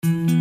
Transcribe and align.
Velkommen 0.00 0.32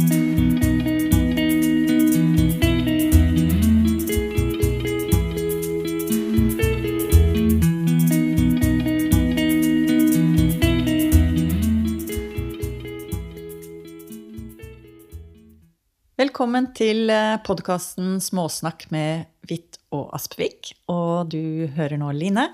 til 16.71 17.11
podkasten 17.43 18.21
Småsnakk 18.23 18.85
med 18.95 19.27
Hvitt 19.43 19.81
og 19.91 20.15
Aspvik. 20.15 20.71
Og 20.87 21.35
du 21.35 21.67
hører 21.75 21.99
nå 21.99 22.15
Line. 22.15 22.47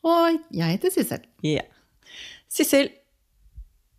Og 0.00 0.40
jeg 0.56 0.78
heter 0.78 0.88
Sissel. 0.96 1.20
Ja. 1.44 1.68
Sissel, 2.48 2.88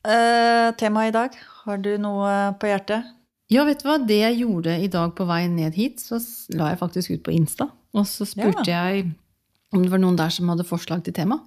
eh, 0.08 0.72
temaet 0.80 1.12
i 1.12 1.16
dag. 1.16 1.38
Har 1.66 1.78
du 1.84 1.92
noe 2.02 2.34
på 2.62 2.70
hjertet? 2.72 3.14
Ja, 3.52 3.64
vet 3.68 3.80
du 3.84 3.88
hva? 3.90 3.98
Det 4.08 4.18
jeg 4.20 4.40
gjorde 4.42 4.74
i 4.84 4.88
dag 4.92 5.14
på 5.16 5.28
vei 5.28 5.46
ned 5.52 5.76
hit, 5.80 6.02
så 6.04 6.20
la 6.58 6.72
jeg 6.74 6.80
faktisk 6.82 7.14
ut 7.16 7.24
på 7.28 7.36
Insta. 7.36 7.70
Og 7.96 8.08
så 8.10 8.26
spurte 8.28 8.66
Ja. 8.68 8.88
jeg 8.92 9.12
om 9.74 9.84
det 9.84 9.92
var 9.92 10.00
noen 10.00 10.18
der 10.20 10.30
som 10.32 10.50
hadde 10.52 10.66
forslag 10.68 11.04
til 11.04 11.14
tema. 11.16 11.40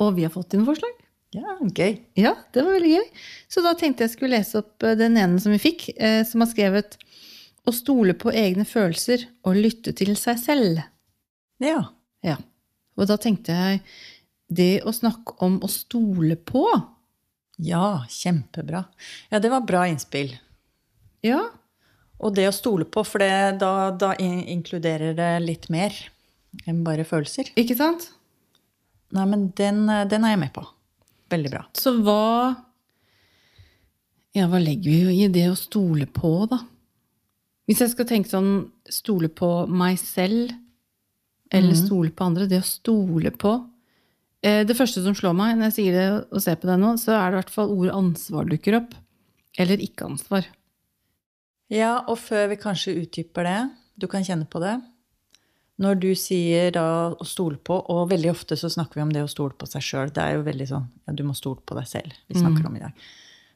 Og 0.00 0.14
vi 0.16 0.22
har 0.26 0.30
fått 0.34 0.54
inn 0.54 0.66
forslag. 0.66 0.90
Ja, 1.34 1.56
gøy. 1.62 2.00
Ja, 2.18 2.34
det 2.52 2.64
var 2.64 2.74
veldig 2.74 2.90
gøy. 2.96 3.08
Så 3.48 3.62
da 3.62 3.74
tenkte 3.78 4.02
jeg 4.02 4.10
skulle 4.16 4.34
lese 4.38 4.58
opp 4.64 4.82
eh, 4.82 4.96
den 4.98 5.16
ene 5.16 5.38
som 5.42 5.52
vi 5.54 5.58
fikk, 5.62 5.90
eh, 5.96 6.24
som 6.26 6.40
har 6.42 6.50
skrevet 6.50 6.96
å 7.68 7.74
stole 7.76 8.14
på 8.18 8.32
egne 8.34 8.64
følelser 8.66 9.26
og 9.46 9.54
lytte 9.60 9.92
til 9.94 10.16
seg 10.18 10.38
selv. 10.42 10.80
Ja. 11.62 11.84
Ja. 12.26 12.36
Og 12.98 13.06
da 13.06 13.16
tenkte 13.20 13.54
jeg 13.54 13.82
det 14.50 14.82
å 14.82 14.90
snakke 14.92 15.36
om 15.46 15.60
å 15.62 15.68
stole 15.70 16.34
på. 16.36 16.64
Ja, 17.60 18.04
kjempebra. 18.08 18.84
Ja, 19.28 19.40
det 19.42 19.50
var 19.52 19.66
bra 19.68 19.84
innspill. 19.88 20.32
Ja. 21.24 21.42
Og 22.20 22.34
det 22.36 22.46
å 22.48 22.54
stole 22.54 22.86
på, 22.88 23.04
for 23.04 23.22
det, 23.22 23.60
da, 23.60 23.90
da 23.96 24.14
inkluderer 24.20 25.14
det 25.16 25.30
litt 25.44 25.68
mer 25.72 25.94
enn 26.68 26.82
bare 26.84 27.06
følelser. 27.08 27.52
Ikke 27.60 27.76
sant? 27.78 28.10
Nei, 29.14 29.26
men 29.28 29.48
den, 29.58 29.86
den 30.10 30.26
er 30.26 30.34
jeg 30.34 30.42
med 30.42 30.52
på. 30.54 30.64
Veldig 31.30 31.52
bra. 31.52 31.64
Så 31.78 31.94
hva 32.02 32.56
Ja, 34.36 34.46
hva 34.46 34.60
legger 34.62 35.08
vi 35.10 35.24
i 35.24 35.30
det 35.32 35.48
å 35.50 35.58
stole 35.58 36.06
på, 36.06 36.44
da? 36.50 36.60
Hvis 37.66 37.82
jeg 37.84 37.92
skal 37.92 38.06
tenke 38.06 38.30
sånn 38.30 38.52
stole 38.90 39.30
på 39.30 39.48
meg 39.70 39.98
selv, 40.02 40.52
eller 41.50 41.74
stole 41.74 42.12
på 42.14 42.26
andre 42.28 42.46
Det 42.50 42.60
å 42.62 42.66
stole 42.66 43.32
på 43.34 43.56
Det 44.40 44.72
første 44.72 45.02
som 45.04 45.12
slår 45.16 45.34
meg 45.36 45.58
når 45.58 45.68
jeg 45.68 45.76
sier 45.76 45.96
det 45.98 46.04
og 46.32 46.40
ser 46.40 46.56
på 46.56 46.68
det 46.70 46.78
nå, 46.80 46.94
så 46.96 47.12
er 47.12 47.26
det 47.28 47.34
i 47.34 47.40
hvert 47.42 47.52
fall 47.52 47.74
ordet 47.74 47.92
ansvar 47.92 48.46
dukker 48.48 48.78
opp. 48.78 48.94
Eller 49.60 49.82
ikke 49.84 50.06
ansvar. 50.08 50.46
Ja, 51.70 52.00
og 52.08 52.18
før 52.18 52.48
vi 52.50 52.58
kanskje 52.58 52.96
utdyper 53.02 53.46
det, 53.46 53.58
du 54.00 54.08
kan 54.10 54.24
kjenne 54.26 54.48
på 54.50 54.62
det. 54.62 54.78
Når 55.80 56.00
du 56.02 56.10
sier 56.18 56.72
da 56.74 56.84
å 57.14 57.26
stole 57.28 57.56
på, 57.56 57.78
og 57.92 58.10
veldig 58.10 58.32
ofte 58.34 58.56
så 58.58 58.68
snakker 58.72 58.98
vi 58.98 59.04
om 59.06 59.12
det 59.14 59.22
å 59.24 59.30
stole 59.30 59.56
på 59.56 59.68
seg 59.70 59.84
sjøl. 59.84 60.10
Det 60.12 60.24
er 60.24 60.36
jo 60.36 60.46
veldig 60.48 60.66
sånn 60.68 60.88
ja, 61.06 61.14
du 61.16 61.22
må 61.24 61.36
stole 61.36 61.62
på 61.64 61.76
deg 61.78 61.88
selv. 61.88 62.16
Vi 62.28 62.36
snakker 62.36 62.68
om 62.68 62.76
i 62.76 62.82
dag. 62.82 63.06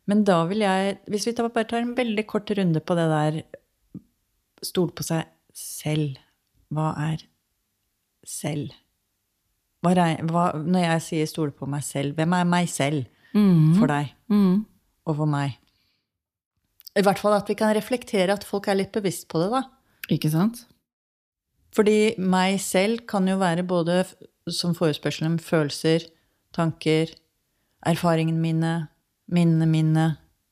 Men 0.08 0.22
da 0.28 0.38
vil 0.48 0.64
jeg, 0.64 0.98
hvis 1.10 1.26
vi 1.28 1.34
tar, 1.36 1.50
bare 1.52 1.68
tar 1.68 1.82
en 1.84 1.96
veldig 1.96 2.24
kort 2.28 2.52
runde 2.56 2.80
på 2.84 2.96
det 2.96 3.04
der 3.12 3.42
stole 4.64 4.94
på 4.96 5.04
seg 5.04 5.28
selv. 5.56 6.16
Hva 6.72 6.92
er 7.10 7.26
selv? 8.28 8.72
Hva 9.84 10.44
når 10.56 10.86
jeg 10.86 11.02
sier 11.08 11.26
stole 11.30 11.52
på 11.52 11.68
meg 11.68 11.84
selv, 11.84 12.14
hvem 12.16 12.32
er 12.32 12.44
meg 12.48 12.68
selv 12.72 13.04
for 13.34 13.90
deg 13.90 14.12
Mm. 14.30 14.64
og 15.06 15.16
for 15.16 15.26
meg? 15.26 15.58
I 16.96 17.02
hvert 17.02 17.18
fall 17.18 17.34
at 17.34 17.48
vi 17.50 17.54
kan 17.58 17.74
reflektere 17.74 18.32
at 18.32 18.44
folk 18.46 18.68
er 18.68 18.78
litt 18.78 18.92
bevisst 18.92 19.26
på 19.28 19.40
det, 19.42 19.50
da. 19.50 19.62
Ikke 20.14 20.30
sant? 20.30 20.66
Fordi 21.74 22.14
meg 22.18 22.60
selv 22.62 23.04
kan 23.10 23.26
jo 23.26 23.36
være 23.40 23.66
både 23.66 24.04
som 24.04 24.30
som 24.48 24.74
forespørselen 24.76 25.38
følelser, 25.40 26.04
tanker, 26.52 27.08
erfaringene 27.86 28.40
mine, 28.40 28.72
minnene 29.32 29.66
mine, 29.66 30.04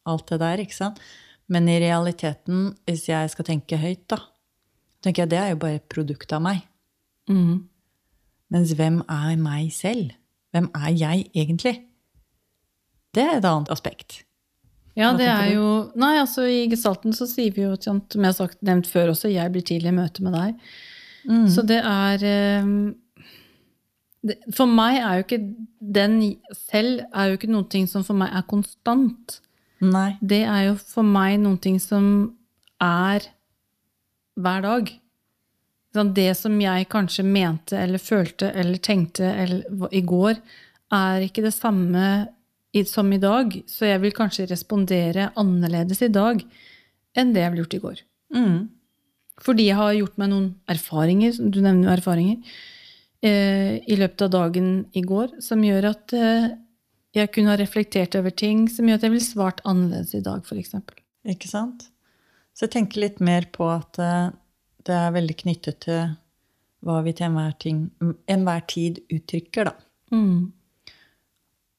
alt 0.09 0.31
det 0.33 0.39
der, 0.41 0.63
ikke 0.65 0.75
sant? 0.79 1.01
Men 1.47 1.69
i 1.69 1.79
realiteten, 1.83 2.71
hvis 2.87 3.09
jeg 3.11 3.31
skal 3.31 3.45
tenke 3.45 3.77
høyt, 3.77 4.07
da, 4.09 4.19
tenker 5.05 5.23
jeg 5.27 5.33
det 5.35 5.39
er 5.39 5.51
jo 5.53 5.61
bare 5.61 5.81
et 5.81 5.89
produkt 5.93 6.33
av 6.33 6.41
meg. 6.41 6.63
Mm. 7.29 7.69
Mens 8.53 8.75
hvem 8.77 9.01
er 9.09 9.39
meg 9.41 9.73
selv? 9.75 10.13
Hvem 10.53 10.69
er 10.77 10.91
jeg 10.93 11.27
egentlig? 11.33 11.79
Det 13.17 13.25
er 13.25 13.39
et 13.39 13.49
annet 13.49 13.73
aspekt. 13.73 14.23
Ja, 14.97 15.15
det 15.17 15.25
er 15.25 15.55
jo 15.55 15.69
Nei, 15.97 16.19
altså 16.21 16.45
i 16.45 16.67
gestalten 16.69 17.15
så 17.17 17.25
sier 17.29 17.55
vi 17.57 17.65
jo, 17.65 17.77
som 17.81 18.03
jeg 18.13 18.29
har 18.29 18.37
sagt, 18.37 18.59
nevnt 18.65 18.89
før 18.91 19.15
også, 19.15 19.31
jeg 19.33 19.53
blir 19.55 19.65
tidlig 19.65 19.89
i 19.89 19.97
møte 19.97 20.25
med 20.25 20.37
deg. 20.37 20.67
Mm. 21.25 21.47
Så 21.55 21.65
det 21.65 21.79
er 21.79 22.25
eh, 22.27 22.73
det, 24.27 24.37
For 24.53 24.69
meg 24.69 24.99
er 25.01 25.21
jo 25.21 25.27
ikke 25.27 25.41
den 25.99 26.19
selv 26.69 27.05
er 27.09 27.31
jo 27.31 27.39
ikke 27.39 27.53
noe 27.53 27.69
ting 27.73 27.89
som 27.91 28.05
for 28.05 28.19
meg 28.19 28.35
er 28.37 28.45
konstant. 28.51 29.39
Nei. 29.83 30.13
Det 30.21 30.43
er 30.45 30.69
jo 30.69 30.77
for 30.79 31.07
meg 31.07 31.41
noen 31.43 31.59
ting 31.63 31.81
som 31.83 32.05
er 32.83 33.25
hver 34.39 34.67
dag. 34.67 34.93
Sånn, 35.93 36.15
Det 36.17 36.31
som 36.39 36.55
jeg 36.61 36.89
kanskje 36.89 37.25
mente 37.25 37.77
eller 37.77 38.01
følte 38.01 38.51
eller 38.51 38.81
tenkte 38.81 39.29
eller, 39.29 39.89
i 39.93 40.01
går, 40.01 40.39
er 40.93 41.27
ikke 41.27 41.45
det 41.45 41.55
samme 41.55 42.07
som 42.89 43.13
i 43.13 43.21
dag. 43.21 43.53
Så 43.69 43.87
jeg 43.91 44.01
vil 44.01 44.15
kanskje 44.17 44.49
respondere 44.49 45.31
annerledes 45.37 46.01
i 46.03 46.09
dag 46.13 46.41
enn 47.13 47.35
det 47.35 47.43
jeg 47.43 47.53
ville 47.53 47.65
gjort 47.67 47.77
i 47.77 47.83
går. 47.83 48.03
Mm. 48.33 48.59
Fordi 49.43 49.67
jeg 49.69 49.77
har 49.77 49.93
gjort 49.97 50.19
meg 50.21 50.31
noen 50.33 50.49
erfaringer, 50.71 51.37
du 51.37 51.61
nevner 51.61 51.91
jo 51.91 51.95
erfaringer, 51.97 52.59
eh, 53.25 53.77
i 53.85 53.97
løpet 53.99 54.27
av 54.27 54.33
dagen 54.33 54.69
i 54.97 55.03
går, 55.05 55.41
som 55.45 55.65
gjør 55.65 55.91
at 55.93 56.15
eh, 56.17 56.53
jeg 57.17 57.33
kunne 57.35 57.53
ha 57.53 57.59
reflektert 57.61 58.17
over 58.17 58.33
ting 58.33 58.65
som 58.73 58.89
gjør 58.89 59.01
at 59.01 59.07
jeg 59.07 59.15
ville 59.15 59.27
svart 59.27 59.61
annerledes 59.69 60.15
i 60.17 60.23
dag, 60.25 60.45
f.eks. 60.47 60.77
Ikke 61.29 61.51
sant? 61.51 61.89
Så 62.57 62.67
jeg 62.67 62.75
tenker 62.77 63.05
litt 63.05 63.21
mer 63.25 63.49
på 63.53 63.69
at 63.73 64.01
eh, 64.01 64.31
det 64.89 64.97
er 64.97 65.15
veldig 65.15 65.37
knyttet 65.45 65.81
til 65.87 66.03
hva 66.83 66.99
vi 67.07 67.15
til 67.15 67.29
enhver, 67.29 67.55
ting, 67.63 67.85
enhver 68.31 68.65
tid 68.71 68.99
uttrykker, 69.13 69.71
da. 69.71 69.75
Mm. 70.13 70.51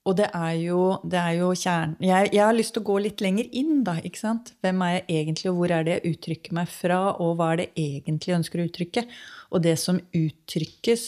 Og 0.04 0.16
det 0.20 0.28
er 0.36 0.56
jo, 0.60 0.80
det 1.08 1.20
er 1.20 1.36
jo 1.38 1.50
kjernen 1.56 1.94
jeg, 2.04 2.32
jeg 2.34 2.42
har 2.44 2.56
lyst 2.56 2.74
til 2.76 2.82
å 2.82 2.88
gå 2.90 2.96
litt 3.06 3.22
lenger 3.24 3.48
inn, 3.56 3.84
da. 3.88 3.96
ikke 4.04 4.20
sant? 4.20 4.52
Hvem 4.64 4.82
er 4.84 4.96
jeg 4.98 5.06
egentlig, 5.22 5.52
og 5.52 5.60
hvor 5.60 5.76
er 5.76 5.86
det 5.88 5.94
jeg 5.96 6.16
uttrykker 6.16 6.56
meg 6.58 6.72
fra, 6.72 7.02
og 7.24 7.38
hva 7.40 7.52
er 7.54 7.62
det 7.62 7.68
jeg 7.72 8.02
egentlig 8.02 8.36
ønsker 8.40 8.60
å 8.60 8.66
uttrykke? 8.68 9.06
Og 9.54 9.64
det 9.64 9.78
som 9.80 10.02
uttrykkes, 10.20 11.06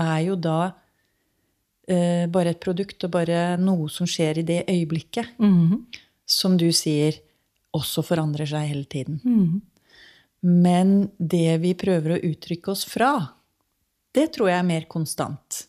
er 0.00 0.20
jo 0.24 0.36
da 0.38 0.60
eh, 1.90 2.24
bare 2.32 2.54
et 2.54 2.62
produkt, 2.62 3.04
og 3.04 3.12
bare 3.12 3.58
noe 3.60 3.90
som 3.92 4.08
skjer 4.08 4.40
i 4.40 4.46
det 4.46 4.62
øyeblikket. 4.70 5.34
Mhm. 5.42 5.82
Som 6.30 6.54
du 6.56 6.68
sier, 6.72 7.16
også 7.74 8.04
forandrer 8.06 8.46
seg 8.48 8.70
hele 8.70 8.86
tiden. 8.88 9.20
Mhm. 9.24 9.60
Men 10.40 11.10
det 11.18 11.58
vi 11.60 11.74
prøver 11.78 12.16
å 12.16 12.22
uttrykke 12.30 12.72
oss 12.72 12.86
fra, 12.88 13.12
det 14.16 14.30
tror 14.34 14.50
jeg 14.50 14.62
er 14.62 14.66
mer 14.66 14.88
konstant. 14.90 15.64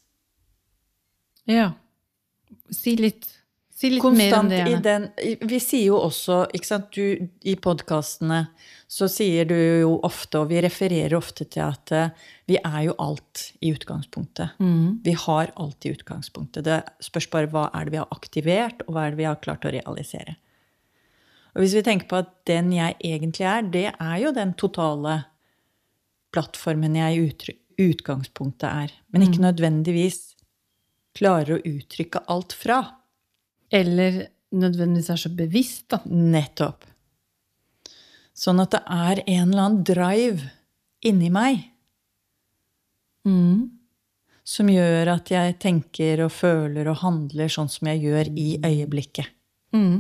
Ja. 1.50 1.72
Si 2.72 2.96
litt, 2.96 3.28
si 3.76 3.90
litt 3.92 4.04
mer 4.04 4.08
om 4.08 4.16
Konstant 4.16 4.54
det. 4.54 4.62
i 4.70 4.78
den 4.84 5.08
Vi 5.50 5.60
sier 5.60 5.92
jo 5.92 6.00
også, 6.00 6.46
ikke 6.56 6.70
sant, 6.70 6.96
du 6.96 7.28
i 7.48 7.58
podkastene 7.60 8.46
så 8.92 9.08
sier 9.12 9.48
du 9.48 9.56
jo 9.56 9.94
ofte, 10.04 10.42
og 10.42 10.50
vi 10.52 10.60
refererer 10.64 11.16
ofte 11.16 11.46
til 11.48 11.64
at 11.64 11.94
eh, 11.96 12.10
vi 12.52 12.58
er 12.60 12.82
jo 12.90 12.96
alt 13.00 13.46
i 13.64 13.72
utgangspunktet. 13.72 14.58
Mm. 14.60 15.00
Vi 15.06 15.14
har 15.16 15.54
alt 15.56 15.88
i 15.88 15.94
utgangspunktet. 15.96 16.66
Det 16.68 16.82
spørs 17.04 17.30
bare 17.32 17.48
hva 17.54 17.70
er 17.72 17.88
det 17.88 17.96
vi 17.96 18.02
har 18.02 18.12
aktivert, 18.12 18.84
og 18.88 18.96
hva 18.96 19.06
er 19.06 19.14
det 19.14 19.22
vi 19.22 19.30
har 19.30 19.40
klart 19.44 19.68
å 19.68 19.72
realisere. 19.72 20.36
Og 21.52 21.64
hvis 21.64 21.76
vi 21.76 21.84
tenker 21.86 22.08
på 22.08 22.22
at 22.22 22.32
den 22.48 22.72
jeg 22.76 22.96
egentlig 23.04 23.48
er, 23.48 23.66
det 23.74 23.88
er 23.92 24.18
jo 24.24 24.32
den 24.36 24.54
totale 24.60 25.18
plattformen 26.32 26.96
jeg 26.96 27.18
i 27.18 27.56
utgangspunktet 27.90 28.68
er. 28.70 28.94
Men 29.12 29.26
ikke 29.26 29.44
nødvendigvis 29.44 30.22
klarer 31.18 31.58
å 31.58 31.64
uttrykke 31.68 32.24
alt 32.32 32.56
fra. 32.56 32.80
Eller 33.72 34.24
nødvendigvis 34.56 35.12
er 35.12 35.20
så 35.20 35.32
bevisst, 35.36 35.90
da. 35.92 36.00
Nettopp. 36.08 36.88
Sånn 38.38 38.62
at 38.64 38.74
det 38.74 38.82
er 38.88 39.22
en 39.26 39.52
eller 39.52 39.66
annen 39.66 39.84
drive 39.86 40.48
inni 41.06 41.30
meg 41.34 41.60
mm. 43.28 43.68
som 44.48 44.70
gjør 44.72 45.12
at 45.18 45.32
jeg 45.34 45.58
tenker 45.62 46.24
og 46.26 46.34
føler 46.34 46.90
og 46.90 47.02
handler 47.04 47.52
sånn 47.52 47.70
som 47.72 47.90
jeg 47.92 48.06
gjør 48.08 48.32
i 48.32 48.48
øyeblikket. 48.64 49.30
Mhm. 49.76 50.00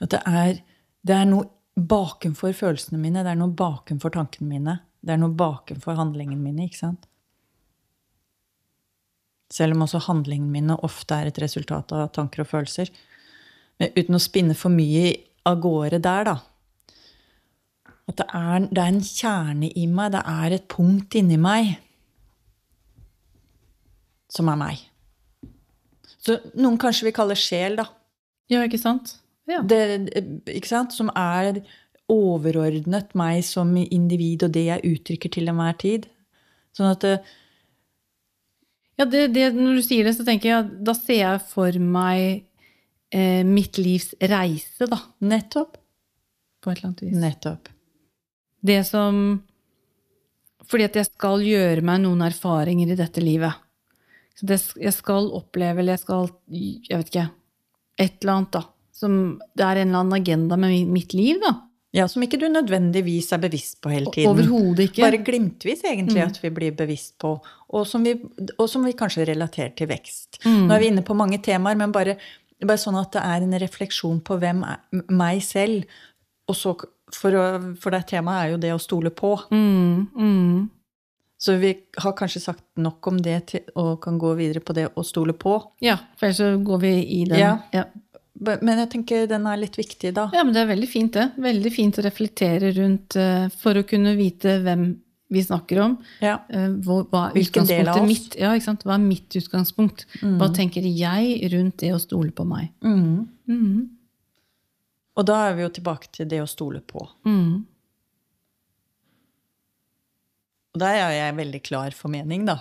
At 0.00 0.12
det 0.14 0.20
er, 0.28 0.60
det 1.06 1.16
er 1.16 1.28
noe 1.28 1.48
bakenfor 1.80 2.52
følelsene 2.56 3.00
mine, 3.00 3.24
det 3.24 3.32
er 3.32 3.40
noe 3.40 3.54
bakenfor 3.56 4.12
tankene 4.14 4.48
mine. 4.50 4.76
Det 5.00 5.14
er 5.14 5.20
noe 5.22 5.32
bakenfor 5.32 5.96
handlingene 5.96 6.42
mine, 6.42 6.66
ikke 6.68 6.82
sant? 6.82 7.06
Selv 9.50 9.74
om 9.74 9.86
også 9.86 10.02
handlingene 10.04 10.52
mine 10.52 10.76
ofte 10.86 11.16
er 11.16 11.30
et 11.30 11.40
resultat 11.42 11.92
av 11.96 12.12
tanker 12.14 12.44
og 12.44 12.50
følelser. 12.52 12.92
Men 13.80 13.96
uten 13.96 14.18
å 14.18 14.22
spinne 14.22 14.54
for 14.58 14.72
mye 14.72 15.14
av 15.48 15.62
gårde 15.64 16.02
der, 16.04 16.28
da. 16.28 16.36
At 18.10 18.18
det 18.20 18.26
er, 18.34 18.66
det 18.68 18.82
er 18.82 18.92
en 18.92 19.04
kjerne 19.06 19.70
i 19.78 19.86
meg, 19.90 20.12
det 20.14 20.22
er 20.26 20.56
et 20.56 20.68
punkt 20.70 21.14
inni 21.18 21.38
meg 21.40 21.76
som 24.30 24.50
er 24.50 24.58
meg. 24.60 24.84
Så 26.20 26.36
noen 26.58 26.78
kanskje 26.78 27.08
vil 27.08 27.16
kalle 27.16 27.36
sjel, 27.38 27.78
da. 27.80 27.88
Ja, 28.50 28.62
ikke 28.66 28.80
sant? 28.82 29.16
Ja. 29.48 29.62
Det? 29.62 30.60
Som 30.92 31.10
er 31.16 31.62
overordnet 32.10 33.14
meg 33.18 33.44
som 33.46 33.72
individ 33.80 34.44
og 34.46 34.54
det 34.54 34.66
jeg 34.66 34.94
uttrykker 34.96 35.32
til 35.36 35.50
enhver 35.52 35.76
tid. 35.80 36.10
Sånn 36.76 36.92
at 36.92 37.06
Ja, 39.00 39.06
det, 39.08 39.30
det, 39.32 39.46
når 39.56 39.78
du 39.78 39.82
sier 39.86 40.04
det, 40.04 40.12
så 40.18 40.26
tenker 40.26 40.50
jeg 40.50 40.84
da 40.84 40.92
ser 40.92 41.22
jeg 41.22 41.44
for 41.48 41.76
meg 41.80 42.42
eh, 43.14 43.42
mitt 43.46 43.78
livs 43.80 44.12
reise, 44.20 44.88
da. 44.90 44.98
Nettopp. 45.24 45.78
På 46.60 46.70
et 46.70 46.78
eller 46.78 46.90
annet 46.90 47.04
vis. 47.06 47.14
Nettopp. 47.16 47.70
Det 48.60 48.82
som 48.84 49.40
Fordi 50.70 50.84
at 50.86 50.96
jeg 51.00 51.08
skal 51.08 51.42
gjøre 51.42 51.82
meg 51.82 52.02
noen 52.04 52.20
erfaringer 52.22 52.92
i 52.92 52.98
dette 52.98 53.22
livet. 53.24 53.56
Så 54.38 54.46
det, 54.46 54.60
jeg 54.78 54.92
skal 54.94 55.32
oppleve, 55.34 55.80
eller 55.80 55.96
jeg 55.96 56.04
skal 56.04 56.28
Jeg 56.52 57.00
vet 57.00 57.10
ikke. 57.10 57.30
Et 57.98 58.20
eller 58.20 58.36
annet, 58.36 58.52
da. 58.54 58.62
Som 59.00 59.40
det 59.56 59.64
er 59.64 59.80
en 59.80 59.90
eller 59.90 60.04
annen 60.04 60.20
agenda 60.20 60.58
med 60.60 60.88
mitt 60.92 61.14
liv, 61.16 61.40
da. 61.42 61.56
Ja, 61.90 62.04
som 62.06 62.22
ikke 62.22 62.38
du 62.38 62.46
nødvendigvis 62.46 63.32
er 63.34 63.40
bevisst 63.42 63.80
på 63.82 63.90
hele 63.90 64.12
tiden. 64.14 64.30
Overhodet 64.30 64.90
ikke. 64.90 65.02
Bare 65.02 65.18
glimtvis, 65.26 65.82
egentlig, 65.82 66.22
at 66.22 66.36
vi 66.38 66.52
blir 66.54 66.74
bevisst 66.78 67.16
på, 67.18 67.32
og 67.74 67.86
som 67.88 68.04
vi, 68.06 68.12
og 68.54 68.68
som 68.70 68.84
vi 68.86 68.94
kanskje 68.98 69.26
relaterer 69.32 69.72
til 69.78 69.90
vekst. 69.90 70.38
Nå 70.46 70.70
er 70.70 70.84
vi 70.84 70.90
inne 70.92 71.02
på 71.06 71.16
mange 71.18 71.40
temaer, 71.42 71.78
men 71.80 71.90
bare, 71.94 72.14
bare 72.62 72.78
sånn 72.78 72.98
at 73.00 73.10
det 73.16 73.24
er 73.26 73.46
en 73.46 73.58
refleksjon 73.64 74.20
på 74.22 74.38
hvem 74.38 74.62
er 74.68 75.02
meg 75.10 75.42
selv. 75.42 75.88
Og 76.50 76.58
så, 76.58 76.76
for, 77.14 77.40
for 77.82 77.96
det 77.96 78.04
temaet 78.12 78.44
er 78.44 78.52
jo 78.54 78.60
det 78.62 78.70
å 78.76 78.82
stole 78.82 79.10
på. 79.10 79.32
Mm, 79.50 80.06
mm. 80.14 80.68
Så 81.42 81.56
vi 81.58 81.72
har 82.04 82.14
kanskje 82.14 82.44
sagt 82.44 82.64
nok 82.78 83.06
om 83.10 83.18
det 83.24 83.38
til, 83.50 83.66
og 83.80 83.96
kan 84.04 84.18
gå 84.20 84.34
videre 84.38 84.62
på 84.62 84.76
det 84.76 84.90
å 84.94 85.02
stole 85.06 85.34
på. 85.34 85.56
Ja, 85.82 85.96
for 86.20 86.28
ellers 86.28 86.38
så 86.38 86.52
går 86.62 86.82
vi 86.84 86.94
i 87.16 87.20
den. 87.26 87.40
Ja. 87.40 87.54
Ja. 87.74 87.88
Men 88.40 88.80
jeg 88.80 88.88
tenker 88.94 89.28
den 89.28 89.44
er 89.50 89.60
litt 89.60 89.76
viktig, 89.76 90.14
da. 90.16 90.30
Ja, 90.32 90.44
men 90.46 90.54
det 90.56 90.62
er 90.62 90.70
veldig 90.70 90.88
fint, 90.88 91.12
det. 91.12 91.26
Veldig 91.44 91.72
fint 91.74 91.98
å 92.00 92.04
reflektere 92.06 92.72
rundt 92.78 93.16
eh, 93.20 93.46
for 93.60 93.76
å 93.76 93.84
kunne 93.84 94.14
vite 94.16 94.56
hvem 94.64 94.86
vi 95.30 95.42
snakker 95.44 95.82
om. 95.84 95.96
Ja. 96.24 96.38
Eh, 96.48 96.70
hvor, 96.82 97.04
hva 97.12 97.28
Hvilken 97.36 97.68
del 97.68 97.90
av 97.92 98.00
oss? 98.00 98.08
mitt? 98.08 98.36
Ja? 98.40 98.54
Hva 98.56 98.96
er 98.96 99.04
mitt 99.04 99.36
utgangspunkt? 99.38 100.06
Hva 100.40 100.48
tenker 100.56 100.88
jeg 100.88 101.50
rundt 101.52 101.78
det 101.84 101.92
å 101.94 102.00
stole 102.02 102.32
på 102.34 102.48
meg? 102.48 102.72
Mm. 102.82 103.28
Mm. 103.50 103.76
Og 105.20 105.26
da 105.28 105.36
er 105.50 105.58
vi 105.58 105.66
jo 105.66 105.74
tilbake 105.76 106.10
til 106.16 106.28
det 106.30 106.40
å 106.42 106.48
stole 106.48 106.80
på. 106.80 107.04
Mhm. 107.28 107.60
Og 110.70 110.78
der 110.78 111.00
er 111.02 111.12
jeg 111.16 111.34
veldig 111.34 111.60
klar 111.66 111.94
for 111.98 112.12
mening, 112.12 112.44
da. 112.46 112.60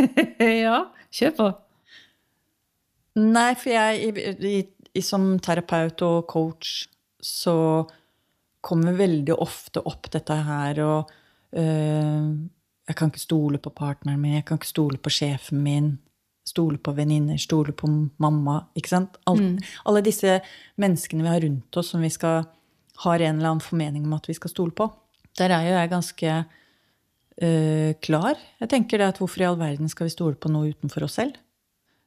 ja, 0.40 0.86
kjør 1.12 1.34
på. 1.36 1.48
Nei, 3.20 3.50
for 3.60 3.74
jeg 3.74 3.98
i, 4.06 4.22
i, 4.48 4.54
som 4.98 5.38
terapeut 5.38 6.02
og 6.02 6.26
coach 6.30 6.88
så 7.22 7.86
kommer 8.60 8.96
veldig 8.98 9.36
ofte 9.40 9.82
opp 9.86 10.10
dette 10.12 10.34
her 10.34 10.80
og 10.84 11.10
øh, 11.56 12.30
Jeg 12.90 12.96
kan 12.96 13.10
ikke 13.12 13.22
stole 13.22 13.58
på 13.62 13.70
partneren 13.70 14.20
min, 14.20 14.34
jeg 14.34 14.44
kan 14.44 14.58
ikke 14.58 14.66
stole 14.66 14.98
på 14.98 15.10
sjefen 15.14 15.62
min. 15.62 15.98
Stole 16.44 16.78
på 16.78 16.90
venninner, 16.92 17.36
stole 17.38 17.72
på 17.72 17.86
mamma. 18.18 18.64
ikke 18.74 18.88
sant? 18.88 19.16
Alt, 19.30 19.62
Alle 19.86 20.00
disse 20.02 20.40
menneskene 20.76 21.22
vi 21.22 21.28
har 21.28 21.44
rundt 21.44 21.76
oss 21.76 21.92
som 21.92 22.02
vi 22.02 22.10
skal 22.10 22.48
har 23.04 23.20
en 23.20 23.36
eller 23.38 23.52
annen 23.52 23.64
formening 23.64 24.08
om 24.08 24.16
at 24.16 24.26
vi 24.28 24.34
skal 24.34 24.50
stole 24.50 24.74
på. 24.74 24.88
Der 25.38 25.52
er 25.54 25.68
jo 25.68 25.76
jeg 25.76 25.92
ganske 25.92 26.32
øh, 27.42 27.94
klar. 28.02 28.34
Jeg 28.60 28.68
tenker 28.68 28.98
det 28.98 29.06
at 29.06 29.18
hvorfor 29.18 29.40
i 29.40 29.46
all 29.48 29.58
verden 29.60 29.88
skal 29.88 30.08
vi 30.08 30.16
stole 30.16 30.34
på 30.34 30.50
noe 30.52 30.74
utenfor 30.74 31.06
oss 31.06 31.20
selv? 31.20 31.38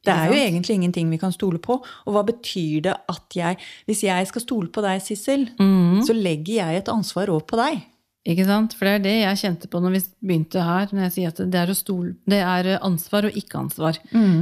Det 0.04 0.12
er 0.14 0.30
jo 0.30 0.36
egentlig 0.38 0.76
ingenting 0.78 1.10
vi 1.12 1.20
kan 1.20 1.32
stole 1.34 1.60
på. 1.62 1.78
Og 1.80 2.14
hva 2.14 2.24
betyr 2.28 2.84
det 2.88 2.94
at 3.10 3.36
jeg 3.38 3.58
Hvis 3.88 4.04
jeg 4.06 4.28
skal 4.30 4.44
stole 4.44 4.70
på 4.72 4.84
deg, 4.84 5.02
Sissel, 5.02 5.48
mm. 5.58 6.04
så 6.06 6.16
legger 6.16 6.60
jeg 6.60 6.82
et 6.82 6.92
ansvar 6.92 7.32
over 7.32 7.46
på 7.48 7.60
deg. 7.60 7.82
Ikke 8.24 8.46
sant? 8.48 8.72
For 8.72 8.88
det 8.88 8.92
er 8.94 9.04
det 9.04 9.14
jeg 9.18 9.40
kjente 9.42 9.68
på 9.68 9.80
når 9.84 9.98
vi 9.98 10.02
begynte 10.24 10.64
her, 10.64 10.88
når 10.92 11.06
jeg 11.06 11.14
sier 11.18 11.32
at 11.32 11.40
det 11.52 11.60
er, 11.60 11.72
stole, 11.76 12.14
det 12.30 12.40
er 12.40 12.70
ansvar 12.78 13.28
og 13.28 13.36
ikke 13.36 13.58
ansvar. 13.60 13.98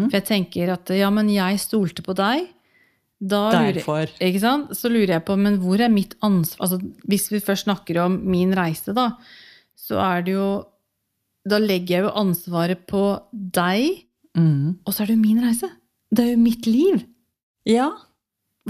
For 0.06 0.18
jeg 0.20 0.26
tenker 0.28 0.74
at 0.76 0.92
ja, 0.94 1.08
men 1.14 1.30
jeg 1.32 1.62
stolte 1.62 2.04
på 2.06 2.14
deg. 2.18 2.46
Da 3.22 3.42
lurer, 3.54 4.10
ikke 4.18 4.42
sant? 4.42 4.72
Så 4.74 4.90
lurer 4.90 5.16
jeg 5.16 5.24
på, 5.26 5.36
men 5.38 5.60
hvor 5.62 5.82
er 5.82 5.92
mitt 5.92 6.16
ansvar? 6.26 6.66
Altså, 6.66 6.78
hvis 7.06 7.28
vi 7.30 7.42
først 7.42 7.68
snakker 7.68 8.00
om 8.02 8.18
min 8.26 8.54
reise, 8.58 8.94
da, 8.96 9.12
så 9.78 9.98
er 10.02 10.26
det 10.26 10.36
jo 10.38 10.50
Da 11.42 11.58
legger 11.58 11.96
jeg 11.96 12.04
jo 12.04 12.10
ansvaret 12.20 12.84
på 12.86 13.02
deg, 13.32 14.04
Mm. 14.38 14.80
og 14.86 14.94
så 14.94 15.02
er 15.02 15.10
det 15.10 15.16
jo 15.18 15.24
min 15.26 15.42
reise. 15.44 15.68
Det 16.08 16.24
er 16.24 16.30
jo 16.32 16.40
mitt 16.40 16.66
liv. 16.66 17.02
Ja, 17.68 17.90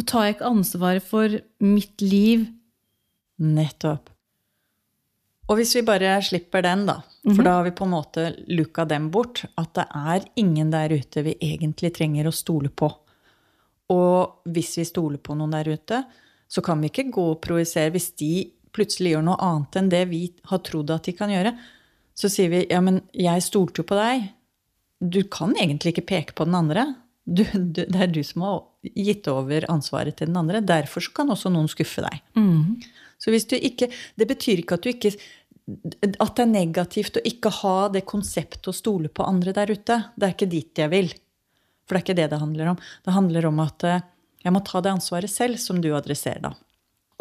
tar 0.06 0.26
jeg 0.26 0.36
ikke 0.36 0.50
ansvaret 0.50 1.04
for 1.06 1.36
mitt 1.62 2.02
liv 2.02 2.48
nettopp. 3.42 4.10
Og 5.50 5.58
hvis 5.58 5.74
vi 5.76 5.84
bare 5.84 6.14
slipper 6.24 6.64
den, 6.64 6.86
da, 6.88 7.00
for 7.26 7.42
da 7.44 7.58
har 7.58 7.66
vi 7.66 7.74
på 7.76 7.84
en 7.84 7.92
måte 7.92 8.28
luka 8.48 8.86
dem 8.88 9.10
bort, 9.12 9.44
at 9.58 9.72
det 9.76 9.86
er 9.98 10.26
ingen 10.40 10.70
der 10.72 10.94
ute 10.94 11.24
vi 11.26 11.34
egentlig 11.42 11.92
trenger 11.98 12.28
å 12.30 12.34
stole 12.34 12.70
på. 12.70 12.88
Og 13.92 14.48
hvis 14.54 14.76
vi 14.78 14.86
stoler 14.88 15.20
på 15.20 15.36
noen 15.36 15.52
der 15.52 15.68
ute, 15.74 16.02
så 16.48 16.62
kan 16.64 16.80
vi 16.80 16.88
ikke 16.92 17.10
gå 17.12 17.26
og 17.34 17.40
projisere. 17.44 17.92
Hvis 17.92 18.12
de 18.20 18.48
plutselig 18.72 19.14
gjør 19.14 19.26
noe 19.26 19.40
annet 19.44 19.78
enn 19.80 19.90
det 19.92 20.02
vi 20.08 20.22
har 20.48 20.62
trodd 20.64 20.92
at 20.94 21.08
de 21.08 21.16
kan 21.16 21.32
gjøre, 21.32 21.52
så 22.16 22.30
sier 22.32 22.52
vi 22.52 22.62
ja, 22.70 22.80
men 22.84 23.02
jeg 23.16 23.44
stolte 23.44 23.82
jo 23.82 23.88
på 23.88 23.98
deg. 23.98 24.30
Du 25.02 25.22
kan 25.26 25.56
egentlig 25.58 25.96
ikke 25.96 26.08
peke 26.12 26.36
på 26.38 26.46
den 26.46 26.54
andre. 26.54 26.86
Du, 27.24 27.44
du, 27.54 27.84
det 27.84 27.98
er 27.98 28.10
du 28.10 28.22
som 28.26 28.44
har 28.46 28.62
gitt 28.94 29.28
over 29.30 29.66
ansvaret 29.70 30.16
til 30.18 30.30
den 30.30 30.38
andre. 30.38 30.62
Derfor 30.62 31.04
så 31.04 31.14
kan 31.14 31.30
også 31.34 31.52
noen 31.54 31.70
skuffe 31.70 32.04
deg. 32.04 32.22
Så 33.22 33.30
hvis 33.30 33.46
du 33.46 33.54
ikke 33.54 33.86
Det 34.18 34.26
betyr 34.26 34.62
ikke 34.62 34.74
at 34.74 34.82
du 34.82 34.90
ikke 34.90 35.12
at 36.18 36.32
det 36.34 36.42
er 36.42 36.48
negativt 36.50 37.16
å 37.20 37.22
ikke 37.22 37.50
ha 37.62 37.76
det 37.94 38.02
konseptet 38.10 38.66
å 38.66 38.74
stole 38.74 39.08
på 39.08 39.22
andre 39.22 39.52
der 39.54 39.70
ute. 39.70 39.98
Det 40.18 40.26
er 40.26 40.34
ikke 40.34 40.50
dit 40.50 40.80
jeg 40.82 40.90
vil. 40.90 41.12
For 41.86 41.94
det 41.94 42.00
er 42.00 42.04
ikke 42.06 42.18
det 42.18 42.30
det 42.32 42.40
handler 42.42 42.72
om. 42.72 42.80
Det 43.04 43.14
handler 43.14 43.46
om 43.46 43.60
at 43.62 43.86
eh, 43.86 44.02
jeg 44.42 44.54
må 44.56 44.62
ta 44.66 44.80
det 44.82 44.90
ansvaret 44.90 45.30
selv, 45.30 45.60
som 45.62 45.78
du 45.80 45.92
adresserer 45.94 46.42
da. 46.42 46.50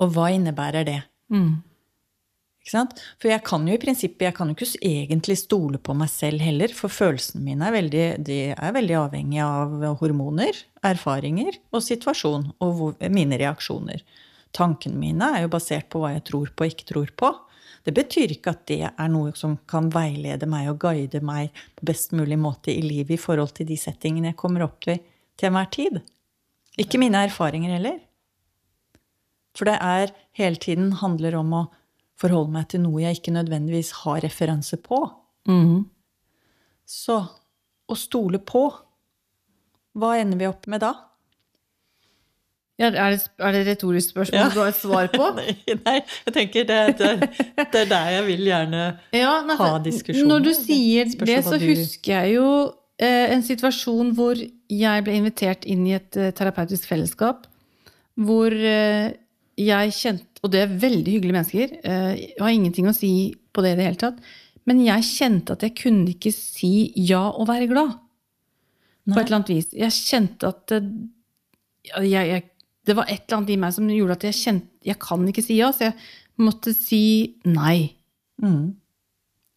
Og 0.01 0.15
hva 0.15 0.31
innebærer 0.33 0.87
det? 0.87 1.01
Sant? 1.37 1.70
For 2.61 3.25
jeg 3.31 3.41
kan 3.45 3.63
jo 3.65 3.73
i 3.73 3.81
prinsippet 3.81 4.27
jeg 4.27 4.35
kan 4.37 4.51
jo 4.51 4.53
ikke 4.53 4.81
egentlig 4.85 5.37
stole 5.41 5.79
på 5.81 5.95
meg 5.97 6.11
selv 6.13 6.43
heller, 6.45 6.73
for 6.77 6.93
følelsene 6.93 7.41
mine 7.43 7.67
er 7.67 7.73
veldig, 7.73 8.03
de 8.21 8.39
er 8.53 8.75
veldig 8.75 8.97
avhengige 8.99 9.47
av 9.47 9.85
hormoner, 10.01 10.59
erfaringer 10.85 11.57
og 11.73 11.81
situasjon, 11.85 12.51
og 12.61 12.75
hvor, 12.77 12.99
mine 13.09 13.39
reaksjoner. 13.41 14.03
Tankene 14.53 14.99
mine 14.99 15.31
er 15.33 15.45
jo 15.45 15.53
basert 15.53 15.89
på 15.89 16.03
hva 16.03 16.13
jeg 16.13 16.27
tror 16.29 16.51
på 16.53 16.67
og 16.67 16.75
ikke 16.75 16.89
tror 16.91 17.15
på. 17.17 17.31
Det 17.81 17.95
betyr 17.97 18.35
ikke 18.35 18.53
at 18.53 18.65
det 18.69 18.81
er 18.91 19.09
noe 19.09 19.33
som 19.37 19.55
kan 19.69 19.89
veilede 19.89 20.45
meg 20.49 20.69
og 20.69 20.83
guide 20.83 21.23
meg 21.25 21.49
på 21.79 21.87
best 21.89 22.13
mulig 22.13 22.37
måte 22.37 22.69
i 22.69 22.83
livet 22.85 23.15
i 23.15 23.21
forhold 23.21 23.55
til 23.57 23.71
de 23.71 23.79
settingene 23.79 24.33
jeg 24.33 24.41
kommer 24.43 24.67
opp 24.67 24.77
til 24.85 25.01
til 25.39 25.49
enhver 25.49 25.69
tid. 25.73 26.01
Ikke 26.77 26.99
mine 27.01 27.25
erfaringer 27.25 27.73
heller. 27.73 27.97
For 29.57 29.67
det 29.67 29.79
er 29.81 30.13
hele 30.37 30.61
tiden 30.61 30.93
handler 31.01 31.39
om 31.39 31.55
å 31.57 31.63
forholde 32.21 32.53
meg 32.53 32.67
til 32.71 32.83
noe 32.85 33.01
jeg 33.03 33.17
ikke 33.19 33.33
nødvendigvis 33.35 33.91
har 34.03 34.21
referanse 34.23 34.77
på. 34.85 35.01
Så 36.87 37.17
å 37.91 37.95
stole 37.99 38.39
på, 38.39 38.65
hva 39.99 40.13
ender 40.21 40.39
vi 40.39 40.47
opp 40.47 40.67
med 40.71 40.83
da? 40.85 40.93
Ja, 42.81 42.87
er, 42.89 43.13
det, 43.13 43.25
er 43.37 43.53
det 43.53 43.59
et 43.61 43.67
retorisk 43.75 44.13
spørsmål 44.15 44.39
Ja. 44.39 44.45
du 44.49 44.59
har 44.63 44.71
et 44.71 44.77
svar 44.79 45.09
på? 45.13 45.25
Nei, 45.85 45.97
jeg 46.25 46.33
tenker 46.33 46.65
det, 46.65 46.77
det, 46.97 47.09
det 47.59 47.81
er 47.83 47.89
der 47.91 48.07
jeg 48.15 48.23
vil 48.31 48.45
gjerne 48.47 48.79
Ja, 49.13 49.33
nei, 49.45 49.57
ha 49.59 49.67
diskusjonen. 49.85 50.31
Når 50.31 50.45
du 50.47 50.51
sier 50.57 51.11
det, 51.19 51.41
så 51.45 51.59
du- 51.61 51.67
husker 51.67 52.15
jeg 52.23 52.37
jo 52.39 52.47
eh, 52.97 53.35
en 53.35 53.43
situasjon 53.45 54.15
hvor 54.17 54.39
jeg 54.41 55.05
ble 55.05 55.17
invitert 55.19 55.67
inn 55.69 55.83
i 55.91 55.93
et 55.99 56.17
eh, 56.17 56.31
terapeutisk 56.33 56.89
fellesskap. 56.89 57.45
Hvor 58.17 58.49
eh, 58.55 59.11
jeg 59.67 59.95
kjente 59.95 60.41
Og 60.41 60.51
det 60.53 60.63
er 60.63 60.77
veldig 60.81 61.15
hyggelige 61.15 61.35
mennesker. 61.35 61.73
Eh, 61.85 62.13
jeg 62.17 62.39
har 62.41 62.53
ingenting 62.53 62.87
å 62.89 62.95
si 62.97 63.11
på 63.53 63.63
det 63.63 63.75
i 63.75 63.79
det 63.79 63.87
hele 63.89 64.01
tatt. 64.01 64.21
Men 64.69 64.81
jeg 64.85 65.05
kjente 65.07 65.55
at 65.55 65.65
jeg 65.65 65.75
kunne 65.77 66.13
ikke 66.13 66.31
si 66.33 66.91
ja 66.97 67.27
og 67.29 67.49
være 67.49 67.69
glad. 67.69 67.95
På 69.09 69.17
et 69.17 69.25
eller 69.25 69.39
annet 69.39 69.53
vis. 69.53 69.71
Jeg 69.73 69.93
kjente 69.97 70.49
at 70.49 70.75
eh, 70.77 70.89
jeg, 72.05 72.27
jeg, 72.29 72.43
Det 72.85 72.95
var 72.97 73.09
et 73.09 73.23
eller 73.25 73.39
annet 73.39 73.53
i 73.53 73.61
meg 73.61 73.73
som 73.77 73.89
gjorde 73.89 74.17
at 74.19 74.27
jeg 74.29 74.37
kjente 74.37 74.89
Jeg 74.89 74.97
kan 75.01 75.25
ikke 75.29 75.45
si 75.45 75.57
ja, 75.57 75.71
så 75.73 75.89
jeg 75.89 75.97
måtte 76.41 76.73
si 76.73 77.03
nei. 77.45 77.93
Mm. 78.41 78.73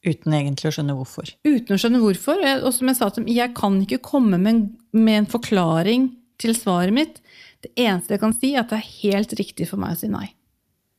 Uten 0.05 0.37
egentlig 0.37 0.69
å 0.69 0.75
skjønne 0.77 0.97
hvorfor. 0.99 1.31
uten 1.47 1.77
å 1.77 1.81
skjønne 1.81 2.01
hvorfor. 2.03 2.43
Og 2.61 2.73
som 2.77 2.91
jeg 2.91 2.99
sa 2.99 3.09
til 3.09 3.25
dem, 3.25 3.33
jeg 3.33 3.55
kan 3.57 3.79
ikke 3.81 4.03
komme 4.05 4.37
med 4.37 4.51
en, 4.53 4.65
med 4.93 5.23
en 5.23 5.31
forklaring 5.33 6.11
til 6.43 6.53
svaret 6.59 6.93
mitt. 6.93 7.23
Det 7.64 7.73
eneste 7.80 8.16
jeg 8.16 8.23
kan 8.23 8.37
si, 8.37 8.52
er 8.54 8.62
at 8.64 8.73
det 8.73 8.80
er 8.80 8.92
helt 9.00 9.35
riktig 9.40 9.68
for 9.71 9.80
meg 9.80 9.97
å 9.97 10.00
si 10.02 10.11
nei. 10.12 10.28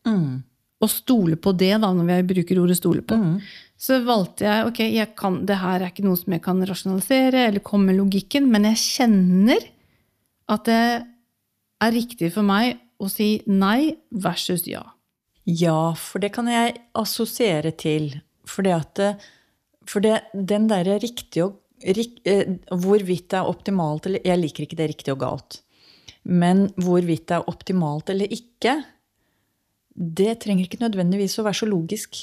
Mm. 0.07 0.43
Og 0.83 0.91
stole 0.91 1.37
på 1.39 1.53
det, 1.55 1.73
da, 1.81 1.91
når 1.95 2.09
vi 2.09 2.35
bruker 2.35 2.59
ordet 2.61 2.77
stole 2.79 3.03
på. 3.05 3.17
Mm. 3.17 3.37
Så 3.79 3.99
valgte 4.05 4.47
jeg 4.47 4.69
ok, 4.69 4.81
jeg 4.87 5.11
kan, 5.19 5.41
det 5.47 5.59
her 5.61 5.81
er 5.81 5.91
ikke 5.91 6.05
noe 6.05 6.19
som 6.19 6.35
jeg 6.35 6.43
kan 6.45 6.61
rasjonalisere 6.67 7.47
eller 7.49 7.63
komme 7.65 7.91
med 7.91 7.99
logikken, 7.99 8.47
men 8.51 8.67
jeg 8.71 8.81
kjenner 8.81 9.69
at 10.51 10.67
det 10.69 10.81
er 11.83 11.95
riktig 11.95 12.31
for 12.35 12.47
meg 12.47 12.79
å 13.01 13.09
si 13.11 13.39
nei 13.49 13.95
versus 14.11 14.65
ja. 14.69 14.83
Ja, 15.45 15.93
for 15.99 16.23
det 16.23 16.31
kan 16.33 16.47
jeg 16.49 16.77
assosiere 16.97 17.73
til. 17.77 18.15
For 18.49 18.65
det 18.65 18.73
at 18.73 18.93
det, 18.97 19.11
For 19.85 20.01
det, 20.01 20.23
den 20.33 20.65
derre 20.65 20.97
riktig 20.97 21.43
og 21.43 21.59
rik, 21.85 22.21
eh, 22.25 22.57
Hvorvidt 22.71 23.29
det 23.29 23.37
er 23.37 23.49
optimalt 23.49 24.05
eller 24.05 24.21
Jeg 24.25 24.41
liker 24.41 24.65
ikke 24.65 24.77
det 24.79 24.89
riktig 24.89 25.13
og 25.13 25.19
galt. 25.21 25.59
Men 26.25 26.67
hvorvidt 26.81 27.27
det 27.29 27.37
er 27.37 27.49
optimalt 27.51 28.09
eller 28.09 28.31
ikke, 28.33 28.79
det 29.95 30.39
trenger 30.43 30.65
ikke 30.65 30.81
nødvendigvis 30.81 31.37
å 31.39 31.45
være 31.45 31.59
så 31.61 31.69
logisk. 31.69 32.17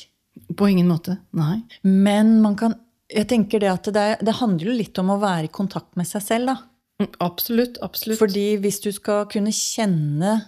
På 0.58 0.68
ingen 0.68 0.88
måte. 0.90 1.18
Nei. 1.36 1.62
Men 1.84 2.38
man 2.44 2.56
kan 2.56 2.78
Jeg 3.12 3.28
tenker 3.28 3.60
det 3.60 3.68
at 3.68 3.88
det, 3.92 4.04
det 4.24 4.32
handler 4.38 4.70
jo 4.70 4.74
litt 4.78 4.96
om 4.96 5.10
å 5.12 5.18
være 5.20 5.44
i 5.44 5.52
kontakt 5.52 5.98
med 6.00 6.08
seg 6.08 6.22
selv, 6.24 6.48
da. 6.48 6.54
Mm, 7.02 7.10
Absolutt. 7.20 7.76
Absolutt. 7.84 8.16
Fordi 8.22 8.44
hvis 8.62 8.80
du 8.80 8.88
skal 8.94 9.26
kunne 9.28 9.52
kjenne 9.52 10.38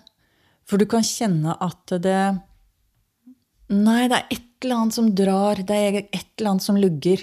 For 0.64 0.80
du 0.80 0.86
kan 0.88 1.04
kjenne 1.04 1.58
at 1.60 1.92
det 2.00 2.22
Nei, 3.74 4.06
det 4.08 4.16
er 4.16 4.32
et 4.32 4.64
eller 4.64 4.80
annet 4.80 4.96
som 4.96 5.10
drar. 5.12 5.60
Det 5.60 5.76
er 5.76 5.98
et 6.00 6.30
eller 6.38 6.54
annet 6.54 6.64
som 6.64 6.80
lugger. 6.80 7.20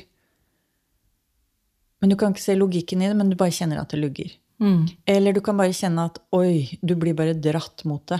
Men 2.01 2.13
du 2.13 2.17
kan 2.17 2.33
ikke 2.33 2.43
se 2.43 2.57
logikken 2.57 3.01
i 3.01 3.09
det, 3.09 3.17
men 3.17 3.29
du 3.29 3.37
bare 3.37 3.53
kjenner 3.53 3.81
at 3.81 3.93
det 3.93 4.01
lugger. 4.01 4.29
Mm. 4.61 4.85
Eller 5.09 5.33
du 5.33 5.41
kan 5.43 5.57
bare 5.57 5.73
kjenne 5.73 6.05
at 6.11 6.19
oi, 6.37 6.69
du 6.81 6.93
blir 6.99 7.17
bare 7.17 7.33
dratt 7.33 7.83
mot 7.89 8.03
det. 8.11 8.19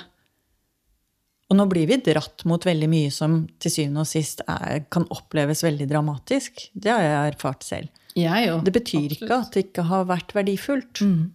Og 1.52 1.58
nå 1.60 1.66
blir 1.68 1.90
vi 1.90 1.98
dratt 2.00 2.46
mot 2.48 2.64
veldig 2.64 2.88
mye 2.90 3.12
som 3.12 3.42
til 3.60 3.74
syvende 3.74 4.06
og 4.06 4.10
sist 4.10 4.40
er, 4.48 4.86
kan 4.94 5.04
oppleves 5.12 5.66
veldig 5.66 5.90
dramatisk. 5.90 6.64
Det 6.72 6.94
har 6.94 7.04
jeg 7.04 7.34
erfart 7.34 7.68
selv. 7.68 7.92
Jeg 8.16 8.48
jo. 8.48 8.58
Det 8.64 8.74
betyr 8.76 9.16
ikke 9.18 9.36
at 9.36 9.54
det 9.56 9.66
ikke 9.68 9.86
har 9.90 10.08
vært 10.08 10.34
verdifullt. 10.36 11.04
Mm. 11.04 11.30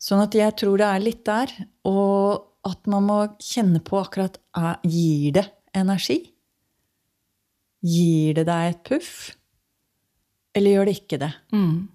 Sånn 0.00 0.22
at 0.24 0.36
jeg 0.36 0.56
tror 0.60 0.80
det 0.80 0.88
er 0.88 1.02
litt 1.04 1.24
der. 1.28 1.52
Og 1.88 2.68
at 2.68 2.90
man 2.92 3.08
må 3.08 3.18
kjenne 3.40 3.80
på 3.84 4.00
akkurat 4.00 4.36
Gir 4.84 5.32
det 5.38 5.46
energi? 5.76 6.18
Gir 7.80 8.36
det 8.36 8.44
deg 8.48 8.74
et 8.74 8.82
puff? 8.84 9.14
Eller 10.56 10.76
gjør 10.76 10.90
det 10.90 10.96
ikke 10.98 11.20
det? 11.22 11.30
Mm. 11.56 11.88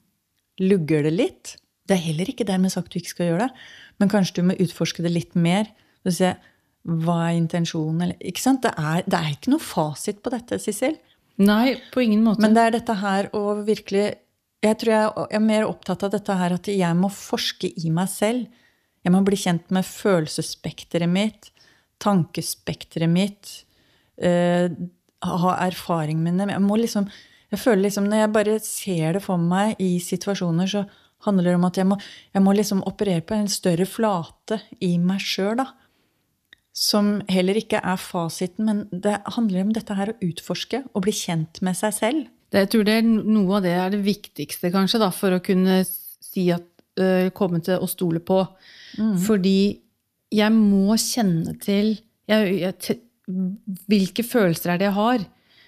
Lugger 0.66 1.06
det 1.06 1.14
litt? 1.14 1.56
Det 1.86 1.96
er 1.96 2.06
heller 2.08 2.30
ikke 2.32 2.48
dermed 2.48 2.74
sagt 2.74 2.94
du 2.94 3.00
ikke 3.00 3.14
skal 3.14 3.32
gjøre 3.32 3.48
det. 3.48 3.66
Men 4.02 4.12
kanskje 4.12 4.40
du 4.40 4.48
må 4.50 4.58
utforske 4.62 5.06
det 5.06 5.14
litt 5.14 5.36
mer. 5.38 5.70
Og 6.06 6.16
se 6.18 6.34
hva 6.86 7.18
er 7.30 7.40
intensjonen? 7.40 8.04
Eller, 8.06 8.18
ikke 8.22 8.44
sant? 8.44 8.66
Det 8.66 8.74
er, 8.78 9.06
det 9.06 9.18
er 9.20 9.34
ikke 9.34 9.54
noe 9.54 9.64
fasit 9.64 10.22
på 10.26 10.34
dette, 10.34 10.60
Sissel. 10.62 10.98
Nei, 11.42 11.76
på 11.92 12.04
ingen 12.06 12.24
måte. 12.24 12.44
Men 12.44 12.56
det 12.56 12.64
er 12.64 12.76
dette 12.78 12.96
her 13.02 13.32
å 13.36 13.58
virkelig 13.66 14.14
Jeg 14.64 14.78
tror 14.82 14.94
jeg 14.94 15.26
er 15.38 15.42
mer 15.44 15.66
opptatt 15.68 16.06
av 16.08 16.14
dette 16.14 16.34
her 16.40 16.56
at 16.56 16.68
jeg 16.72 16.98
må 16.98 17.12
forske 17.14 17.70
i 17.70 17.92
meg 17.94 18.08
selv. 18.10 18.48
Jeg 19.06 19.14
må 19.14 19.20
bli 19.22 19.38
kjent 19.38 19.70
med 19.76 19.86
følelsesspekteret 19.86 21.12
mitt, 21.12 21.52
tankespekteret 22.02 23.12
mitt, 23.12 23.52
eh, 24.18 24.72
ha 25.22 25.52
erfaring 25.68 26.24
med 26.24 26.40
det. 26.40 26.50
Jeg 26.50 26.66
må 26.66 26.78
liksom 26.82 27.10
Jeg 27.52 27.60
føler 27.60 27.84
liksom 27.84 28.10
Når 28.10 28.18
jeg 28.18 28.34
bare 28.34 28.60
ser 28.60 29.14
det 29.14 29.22
for 29.22 29.38
meg 29.38 29.76
i 29.80 30.00
situasjoner, 30.00 30.66
så 30.68 30.86
handler 31.26 31.50
det 31.50 31.56
om 31.58 31.68
at 31.68 31.80
jeg 31.80 31.90
må, 31.90 31.98
jeg 32.36 32.46
må 32.46 32.54
liksom 32.56 32.84
operere 32.88 33.24
på 33.26 33.38
en 33.38 33.50
større 33.52 33.88
flate 33.90 34.60
i 34.86 34.96
meg 35.02 35.24
sjøl, 35.24 35.58
da. 35.62 35.70
Som 36.76 37.22
heller 37.32 37.56
ikke 37.60 37.80
er 37.80 38.00
fasiten, 38.02 38.68
men 38.68 38.82
det 38.92 39.18
handler 39.38 39.64
om 39.64 39.76
dette 39.76 39.96
her 39.96 40.12
å 40.12 40.18
utforske 40.26 40.84
og 40.92 41.06
bli 41.06 41.14
kjent 41.16 41.62
med 41.64 41.78
seg 41.80 41.96
selv. 41.96 42.26
Det, 42.52 42.66
jeg 42.66 42.72
tror 42.74 42.88
det 42.88 42.98
er 43.00 43.08
noe 43.08 43.58
av 43.58 43.64
det 43.66 43.76
er 43.76 43.94
det 43.94 44.02
viktigste, 44.06 44.74
kanskje, 44.74 45.02
da, 45.02 45.10
for 45.16 45.38
å 45.38 45.44
kunne 45.44 45.82
si 45.86 46.50
at 46.54 46.68
uh, 47.00 47.32
komme 47.36 47.62
til 47.64 47.80
å 47.80 47.90
stole 47.90 48.22
på. 48.24 48.42
Fordi 49.26 49.60
jeg 50.36 50.52
må 50.56 50.96
kjenne 51.00 51.56
til 51.64 51.96
jeg, 52.30 52.54
jeg, 52.62 53.02
Hvilke 53.90 54.24
følelser 54.24 54.76
er 54.76 54.80
det 54.80 54.86
jeg 54.86 54.96
har? 54.96 55.24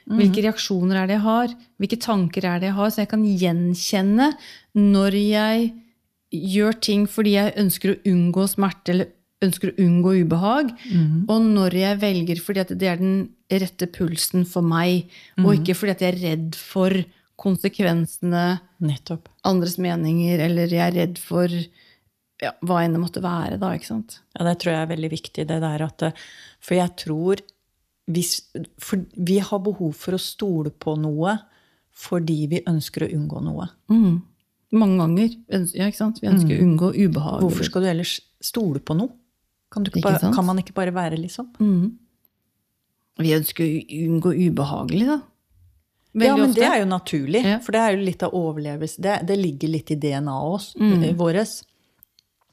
Hvilke 0.07 0.43
reaksjoner 0.45 1.01
er 1.01 1.09
det 1.09 1.17
jeg 1.17 1.25
har? 1.25 1.53
Hvilke 1.81 1.99
tanker 1.99 2.45
er 2.47 2.61
det 2.61 2.69
jeg 2.69 2.77
har? 2.77 2.91
Så 2.93 3.03
jeg 3.03 3.11
kan 3.11 3.25
gjenkjenne 3.27 4.31
når 4.77 5.17
jeg 5.19 5.67
gjør 6.31 6.79
ting 6.83 7.05
fordi 7.11 7.35
jeg 7.35 7.55
ønsker 7.59 7.93
å 7.93 7.99
unngå 8.11 8.47
smerte 8.51 8.93
eller 8.93 9.13
ønsker 9.45 9.69
å 9.69 9.83
unngå 9.83 10.15
ubehag, 10.25 10.71
og 11.29 11.43
når 11.45 11.75
jeg 11.77 11.99
velger 12.01 12.39
fordi 12.41 12.61
at 12.63 12.71
det 12.73 12.87
er 12.89 12.97
den 12.97 13.17
rette 13.51 13.85
pulsen 13.93 14.47
for 14.49 14.65
meg, 14.65 15.11
og 15.43 15.51
ikke 15.59 15.75
fordi 15.77 15.93
at 15.93 16.01
jeg 16.01 16.15
er 16.15 16.23
redd 16.23 16.57
for 16.57 16.95
konsekvensene, 17.37 18.45
Nettopp. 18.81 19.29
andres 19.45 19.77
meninger, 19.77 20.41
eller 20.47 20.73
jeg 20.73 20.81
er 20.81 20.97
redd 20.97 21.21
for 21.21 21.53
ja, 22.41 22.51
hva 22.65 22.81
enn 22.81 22.97
det 22.97 23.01
måtte 23.01 23.21
være, 23.21 23.59
da, 23.61 23.75
ikke 23.77 23.91
sant? 23.91 24.19
Ja, 24.33 24.45
det 24.45 24.57
tror 24.61 24.73
jeg 24.73 24.81
er 24.81 24.91
veldig 24.95 25.11
viktig, 25.13 25.45
det 25.49 25.61
der 25.61 25.85
at 25.85 26.03
eh, 26.05 26.25
For 26.61 26.77
jeg 26.77 26.93
tror 27.01 27.41
hvis, 28.07 28.37
for 28.79 29.03
Vi 29.15 29.39
har 29.43 29.59
behov 29.59 29.93
for 29.99 30.15
å 30.15 30.21
stole 30.21 30.71
på 30.71 30.95
noe 30.99 31.37
fordi 31.97 32.47
vi 32.51 32.59
ønsker 32.69 33.07
å 33.07 33.11
unngå 33.17 33.39
noe. 33.41 33.65
Mm. 33.89 34.19
Mange 34.77 34.97
ganger. 35.01 35.31
Ja, 35.73 35.87
ikke 35.89 35.97
sant? 35.97 36.19
Vi 36.21 36.27
ønsker 36.29 36.53
å 36.59 36.65
unngå 36.65 36.91
ubehag. 36.93 37.41
Hvorfor 37.41 37.65
skal 37.65 37.81
du 37.81 37.87
ellers 37.89 38.19
stole 38.43 38.79
på 38.85 38.93
noe? 38.99 39.09
Kan, 39.73 39.83
bare, 40.03 40.29
kan 40.35 40.45
man 40.45 40.59
ikke 40.61 40.75
bare 40.77 40.93
være, 40.95 41.17
liksom? 41.19 41.49
Mm. 41.59 41.97
Vi 43.19 43.33
ønsker 43.33 43.65
å 43.65 43.79
unngå 43.97 44.31
ubehagelig, 44.45 45.07
da. 45.09 45.17
ja, 46.21 46.35
men 46.37 46.53
det 46.53 46.63
er 46.67 46.79
jo 46.83 46.87
naturlig. 46.91 47.41
Ja. 47.43 47.57
For 47.65 47.73
det 47.75 47.81
er 47.81 47.95
jo 47.97 48.05
litt 48.05 48.23
av 48.23 48.35
overlevelse. 48.37 49.01
Det, 49.03 49.15
det 49.27 49.37
ligger 49.41 49.73
litt 49.73 49.91
i 49.91 49.97
DNA-et 49.99 50.75
Mm. 50.79 50.93
vårt. 51.01 51.17
våres. 51.17 51.55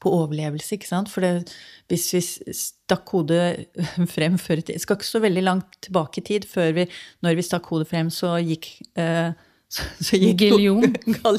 På 0.05 0.13
overlevelse, 0.21 0.75
ikke 0.77 0.89
sant? 0.89 1.09
For 1.11 1.25
det, 1.25 1.49
hvis 1.91 2.05
vi 2.13 2.21
stakk 2.53 3.09
hodet 3.15 3.65
frem 4.15 4.37
før 4.41 4.61
i 4.61 4.77
Skal 4.81 4.99
ikke 4.99 5.09
så 5.09 5.23
veldig 5.23 5.43
langt 5.45 5.81
tilbake 5.85 6.21
i 6.21 6.27
tid 6.29 6.47
før 6.49 6.71
vi 6.77 6.87
Når 7.25 7.39
vi 7.39 7.45
stakk 7.45 7.67
hodet 7.73 7.89
frem, 7.89 8.11
så 8.13 8.35
gikk 8.45 8.69
eh, 9.01 9.33
så, 9.75 9.85
så 9.99 10.19
gikk 10.21 10.45
Giljon. 10.45 10.83
Ja, 11.09 11.33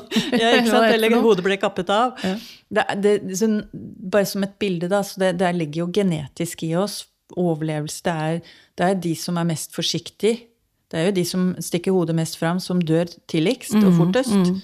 ikke 0.59 0.71
sant? 0.71 0.89
er 0.89 0.97
Eller 0.97 1.15
hodet 1.23 1.45
ble 1.47 1.59
kappet 1.63 1.91
av. 1.95 2.17
Ja. 2.27 2.35
Det, 2.69 2.87
det, 3.05 3.39
så, 3.39 3.49
bare 3.73 4.27
som 4.29 4.45
et 4.45 4.57
bilde, 4.61 4.91
da. 4.93 5.01
Så 5.07 5.23
det, 5.23 5.37
det 5.41 5.53
ligger 5.57 5.85
jo 5.85 5.93
genetisk 5.95 6.67
i 6.67 6.75
oss. 6.79 7.05
Overlevelse. 7.39 8.03
Det 8.07 8.17
er, 8.27 8.57
det 8.79 8.89
er 8.91 9.01
de 9.07 9.15
som 9.19 9.39
er 9.39 9.47
mest 9.49 9.75
forsiktige. 9.75 10.51
Det 10.91 10.99
er 10.99 11.09
jo 11.09 11.15
de 11.17 11.25
som 11.27 11.47
stikker 11.63 11.95
hodet 11.95 12.15
mest 12.19 12.39
fram, 12.39 12.61
som 12.63 12.83
dør 12.83 13.09
tidligst 13.31 13.75
og 13.79 13.89
fortest. 13.97 14.61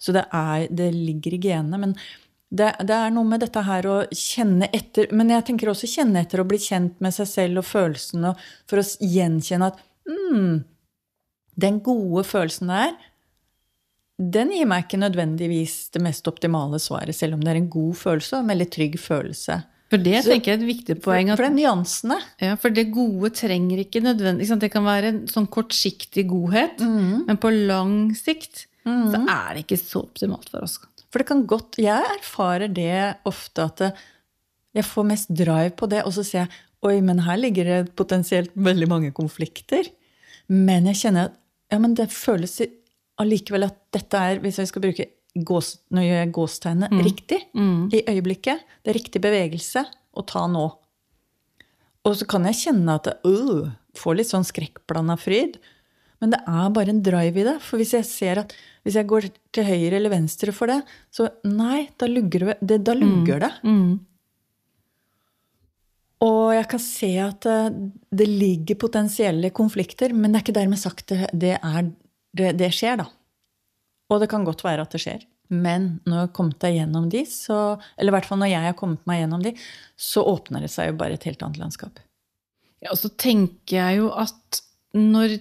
Så 0.00 0.12
det, 0.12 0.24
er, 0.32 0.68
det 0.72 0.90
ligger 0.94 1.36
i 1.36 1.40
genene. 1.48 1.80
Men 1.80 1.96
det, 2.50 2.68
det 2.86 2.94
er 2.94 3.10
noe 3.10 3.26
med 3.26 3.40
dette 3.42 3.62
her 3.66 3.86
å 3.90 3.96
kjenne 4.14 4.68
etter 4.72 5.08
Men 5.10 5.32
jeg 5.34 5.48
tenker 5.48 5.72
også 5.72 5.88
kjenne 5.90 6.20
etter 6.22 6.38
å 6.38 6.46
bli 6.46 6.60
kjent 6.62 7.00
med 7.02 7.14
seg 7.16 7.26
selv 7.26 7.58
og 7.62 7.66
følelsene, 7.66 8.34
for 8.70 8.78
å 8.78 8.86
gjenkjenne 9.02 9.72
at 9.72 9.80
mm, 10.06 10.64
den 11.58 11.80
gode 11.82 12.22
følelsen 12.28 12.70
der, 12.70 12.94
den 14.16 14.52
gir 14.54 14.68
meg 14.68 14.86
ikke 14.86 15.00
nødvendigvis 15.02 15.90
det 15.92 16.00
mest 16.06 16.28
optimale 16.30 16.78
svaret, 16.80 17.16
selv 17.18 17.36
om 17.36 17.42
det 17.42 17.52
er 17.52 17.58
en 17.60 17.72
god 17.72 17.96
følelse 18.00 18.36
og 18.38 18.44
en 18.44 18.52
veldig 18.54 18.68
trygg 18.72 18.94
følelse. 19.00 19.58
For 19.90 20.02
det 20.02 20.22
Så- 20.24 20.30
tenker 20.32 20.52
jeg 20.52 20.58
er 20.58 20.62
et 20.64 20.70
viktig 20.76 20.94
poeng. 21.02 21.26
For, 21.28 21.32
At, 21.32 21.36
for 21.38 21.46
er 21.46 21.54
nyansene. 21.54 22.16
ja, 22.40 22.56
for 22.56 22.70
det 22.70 22.90
gode 22.92 23.30
trenger 23.30 23.78
ikke 23.84 24.02
nødvendig? 24.02 24.48
Det 24.58 24.70
kan 24.72 24.84
være 24.84 25.04
en 25.12 25.26
sånn 25.26 25.46
kortsiktig 25.46 26.26
godhet, 26.28 26.80
men 26.80 27.36
på 27.36 27.50
lang 27.66 28.14
sikt 28.14 28.66
så 28.86 29.20
er 29.28 29.54
det 29.54 29.66
ikke 29.66 29.78
så 29.82 30.02
optimalt 30.06 30.48
for 30.48 30.62
oss. 30.62 30.78
For 31.16 31.24
det 31.24 31.30
kan 31.30 31.46
godt 31.48 31.78
Jeg 31.80 32.04
erfarer 32.18 32.68
det 32.68 33.16
ofte 33.24 33.64
at 33.64 33.82
jeg 34.76 34.84
får 34.84 35.04
mest 35.08 35.30
drive 35.32 35.70
på 35.72 35.86
det, 35.88 36.02
og 36.04 36.12
så 36.12 36.20
ser 36.20 36.42
jeg 36.42 36.50
oi, 36.84 36.98
men 37.00 37.22
her 37.24 37.38
ligger 37.40 37.64
det 37.64 37.94
potensielt 37.96 38.50
veldig 38.52 38.88
mange 38.90 39.08
konflikter. 39.16 39.88
Men 40.52 40.84
jeg 40.90 40.98
kjenner 41.00 41.30
at 41.30 41.38
ja, 41.72 41.78
men 41.80 41.94
det 41.96 42.10
føles 42.12 42.58
allikevel 43.16 43.64
at 43.64 43.78
dette 43.96 44.20
er, 44.20 44.42
hvis 44.44 44.60
jeg 44.60 44.68
skal 44.68 44.84
bruke 44.84 45.06
gås, 45.48 45.78
nå 45.88 46.04
gjør 46.04 46.20
jeg 46.20 46.34
gåstegnet, 46.36 46.98
riktig 47.08 47.40
i 47.96 48.02
øyeblikket. 48.12 48.68
Det 48.84 48.92
er 48.92 48.98
riktig 49.00 49.24
bevegelse 49.24 49.86
å 50.12 50.26
ta 50.28 50.44
nå. 50.52 50.66
Og 52.04 52.20
så 52.20 52.28
kan 52.28 52.44
jeg 52.50 52.60
kjenne 52.60 53.00
at 53.00 53.08
jeg 53.08 53.24
uh, 53.24 53.72
får 53.96 54.20
litt 54.20 54.34
sånn 54.34 54.44
skrekkblanda 54.44 55.16
fryd. 55.16 55.56
Men 56.22 56.32
det 56.32 56.40
er 56.48 56.72
bare 56.72 56.92
en 56.92 57.04
drive 57.04 57.42
i 57.42 57.46
det. 57.46 57.56
For 57.64 57.80
hvis 57.80 57.94
jeg 57.96 58.08
ser 58.08 58.42
at 58.44 58.54
hvis 58.86 58.96
jeg 59.00 59.08
går 59.10 59.28
til 59.54 59.66
høyre 59.66 59.98
eller 59.98 60.12
venstre 60.12 60.54
for 60.54 60.70
det, 60.70 60.80
så 61.12 61.28
nei, 61.48 61.88
da 61.98 62.08
lugger 62.08 62.52
det. 62.52 62.78
da 62.86 62.94
lugger 62.96 63.42
det. 63.42 63.52
Mm. 63.66 63.96
Og 66.24 66.54
jeg 66.54 66.66
kan 66.70 66.80
se 66.80 67.10
at 67.20 67.46
eh, 67.50 67.78
det 68.16 68.28
ligger 68.30 68.78
potensielle 68.80 69.50
konflikter, 69.52 70.14
men 70.16 70.32
det 70.32 70.38
er 70.38 70.46
ikke 70.46 70.58
dermed 70.60 70.80
sagt 70.80 71.10
det, 71.12 71.26
det, 71.36 71.56
er, 71.58 71.90
det, 72.38 72.54
det 72.60 72.70
skjer, 72.72 73.02
da. 73.02 73.10
Og 74.06 74.22
det 74.22 74.30
kan 74.30 74.46
godt 74.46 74.64
være 74.64 74.86
at 74.86 74.94
det 74.94 75.02
skjer. 75.02 75.26
Men 75.52 75.98
når 76.06 76.16
jeg 76.16 76.26
har 76.28 76.32
kommet 76.38 76.62
deg 76.62 76.78
gjennom 76.78 77.10
de, 77.10 77.22
så, 77.30 77.58
eller 77.98 78.10
i 78.10 78.16
hvert 78.16 78.28
fall 78.30 78.40
når 78.40 78.50
jeg 78.50 78.66
har 78.66 78.78
kommet 78.78 79.04
meg 79.06 79.20
gjennom 79.22 79.44
de, 79.44 79.52
så 79.98 80.24
åpner 80.26 80.64
det 80.64 80.72
seg 80.72 80.90
jo 80.90 80.96
bare 81.02 81.18
et 81.18 81.26
helt 81.28 81.44
annet 81.46 81.60
landskap. 81.62 82.00
Ja, 82.82 82.90
og 82.94 82.98
så 83.00 83.10
tenker 83.12 83.78
jeg 83.78 84.00
jo 84.00 84.10
at 84.14 84.62
når 84.96 85.38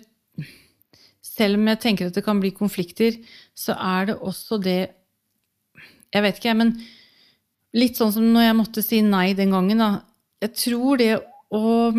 Selv 1.35 1.59
om 1.59 1.67
jeg 1.67 1.81
tenker 1.83 2.09
at 2.09 2.15
det 2.15 2.23
kan 2.25 2.39
bli 2.39 2.53
konflikter, 2.55 3.17
så 3.57 3.75
er 3.75 4.11
det 4.11 4.19
også 4.19 4.59
det 4.63 4.81
Jeg 6.15 6.23
vet 6.23 6.37
ikke, 6.39 6.53
men 6.55 6.69
litt 7.75 7.97
sånn 7.99 8.13
som 8.15 8.27
når 8.31 8.45
jeg 8.45 8.55
måtte 8.55 8.83
si 8.85 9.01
nei 9.03 9.33
den 9.35 9.51
gangen, 9.51 9.81
da. 9.81 9.89
Jeg 10.39 10.53
tror 10.55 11.01
det 11.01 11.09
å 11.51 11.91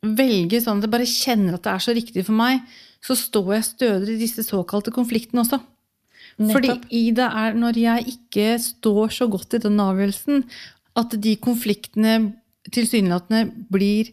velge 0.00 0.62
sånn 0.64 0.80
at 0.80 0.86
jeg 0.86 0.94
bare 0.94 1.08
kjenner 1.08 1.58
at 1.58 1.66
det 1.66 1.74
er 1.74 1.84
så 1.84 1.94
riktig 1.96 2.24
for 2.24 2.38
meg, 2.38 2.62
så 3.04 3.16
står 3.16 3.50
jeg 3.56 3.66
stødigere 3.68 4.14
i 4.14 4.22
disse 4.22 4.44
såkalte 4.46 4.94
konfliktene 4.94 5.42
også. 5.44 5.60
Fordi 6.40 6.70
Nettopp. 6.70 6.86
i 6.96 7.02
det 7.16 7.26
er 7.42 7.58
når 7.58 7.80
jeg 7.80 8.14
ikke 8.14 8.46
står 8.64 9.12
så 9.12 9.28
godt 9.28 9.58
i 9.58 9.62
den 9.66 9.80
avgjørelsen, 9.82 10.46
at 11.00 11.16
de 11.20 11.34
konfliktene 11.36 12.14
tilsynelatende 12.72 13.66
blir 13.72 14.08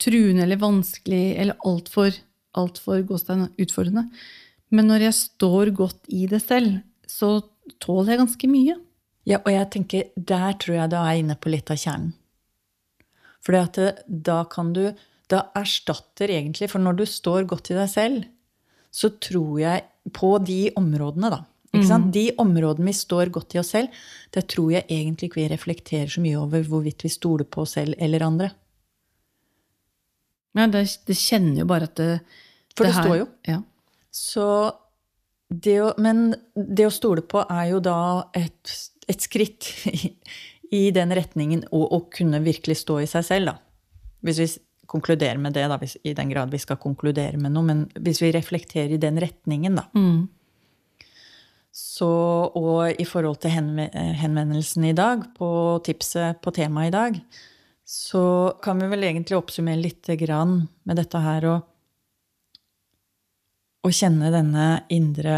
truende 0.00 0.46
eller 0.46 0.60
vanskelig 0.60 1.24
eller 1.38 1.62
altfor 1.66 2.14
altfor 2.58 3.02
utfordrende. 3.04 4.06
Men 4.70 4.90
når 4.90 5.06
jeg 5.08 5.18
står 5.18 5.72
godt 5.76 6.08
i 6.08 6.26
det 6.30 6.42
selv, 6.44 6.80
så 7.06 7.40
tåler 7.82 8.14
jeg 8.14 8.22
ganske 8.22 8.50
mye. 8.50 8.78
Ja, 9.28 9.40
og 9.44 9.52
jeg 9.52 9.70
tenker, 9.74 10.10
der 10.16 10.56
tror 10.58 10.78
jeg 10.78 10.90
du 10.92 10.96
er 11.00 11.20
inne 11.20 11.36
på 11.36 11.52
litt 11.52 11.70
av 11.70 11.78
kjernen. 11.80 12.14
For 13.40 13.56
da 13.56 14.42
kan 14.52 14.74
du 14.76 14.90
Da 15.30 15.46
erstatter 15.56 16.28
egentlig 16.28 16.66
For 16.68 16.82
når 16.82 16.96
du 16.98 17.04
står 17.06 17.46
godt 17.46 17.70
i 17.70 17.76
deg 17.78 17.88
selv, 17.88 18.24
så 18.90 19.12
tror 19.22 19.60
jeg 19.60 19.84
på 20.12 20.38
de 20.42 20.72
områdene, 20.76 21.30
da. 21.30 21.44
Sant? 21.86 22.10
De 22.10 22.32
områdene 22.42 22.90
vi 22.90 22.96
står 22.98 23.30
godt 23.30 23.54
i 23.54 23.60
oss 23.60 23.70
selv, 23.76 23.94
der 24.34 24.42
tror 24.42 24.72
jeg 24.74 24.88
egentlig 24.90 25.28
ikke 25.28 25.38
vi 25.38 25.50
reflekterer 25.52 26.10
så 26.10 26.22
mye 26.24 26.40
over 26.40 26.64
hvorvidt 26.66 27.04
vi 27.06 27.12
stoler 27.14 27.46
på 27.46 27.62
oss 27.62 27.76
selv 27.78 27.94
eller 28.02 28.24
andre. 28.26 28.50
Ja, 30.58 30.66
det, 30.66 30.84
det 31.06 31.16
kjenner 31.18 31.62
jo 31.62 31.66
bare 31.70 31.86
at 31.86 31.98
det 32.00 32.12
For 32.74 32.86
det, 32.86 32.92
det 32.92 33.04
står 33.04 33.18
jo. 33.20 33.26
Ja. 33.46 33.60
Så 34.10 34.46
det 35.50 35.76
å, 35.82 35.90
men 35.98 36.30
det 36.54 36.86
å 36.86 36.94
stole 36.94 37.22
på 37.26 37.42
er 37.42 37.70
jo 37.72 37.82
da 37.82 37.98
et, 38.38 38.74
et 39.10 39.22
skritt 39.22 39.70
i, 39.90 40.14
i 40.70 40.82
den 40.94 41.14
retningen 41.14 41.66
å, 41.70 41.84
å 41.98 42.04
kunne 42.12 42.42
virkelig 42.44 42.80
stå 42.84 43.00
i 43.02 43.08
seg 43.10 43.26
selv, 43.26 43.52
da. 43.52 43.56
Hvis 44.26 44.42
vi 44.42 44.50
konkluderer 44.90 45.38
med 45.38 45.54
det, 45.54 45.68
da, 45.70 45.78
hvis, 45.80 45.96
i 46.06 46.14
den 46.18 46.30
grad 46.32 46.50
vi 46.52 46.60
skal 46.60 46.78
konkludere 46.82 47.38
med 47.38 47.54
noe. 47.54 47.66
Men 47.66 47.86
hvis 47.94 48.20
vi 48.22 48.32
reflekterer 48.34 48.96
i 48.96 49.00
den 49.00 49.20
retningen, 49.22 49.78
da. 49.78 49.86
Mm. 49.94 50.28
Så, 51.80 52.10
og 52.58 52.98
i 52.98 53.06
forhold 53.06 53.38
til 53.44 53.78
eh, 53.86 54.14
henvendelsen 54.18 54.88
i 54.88 54.96
dag, 54.96 55.22
på 55.38 55.50
tipset 55.86 56.40
på 56.42 56.52
temaet 56.54 56.90
i 56.90 56.96
dag, 56.96 57.20
så 57.90 58.22
kan 58.62 58.78
vi 58.78 58.86
vel 58.92 59.02
egentlig 59.08 59.34
oppsummere 59.38 59.80
litt 59.82 60.06
grann 60.20 60.60
med 60.86 61.00
dette 61.00 61.18
her 61.24 61.46
å 61.50 61.56
å 63.80 63.90
kjenne 63.96 64.28
denne 64.34 64.66
indre 64.92 65.36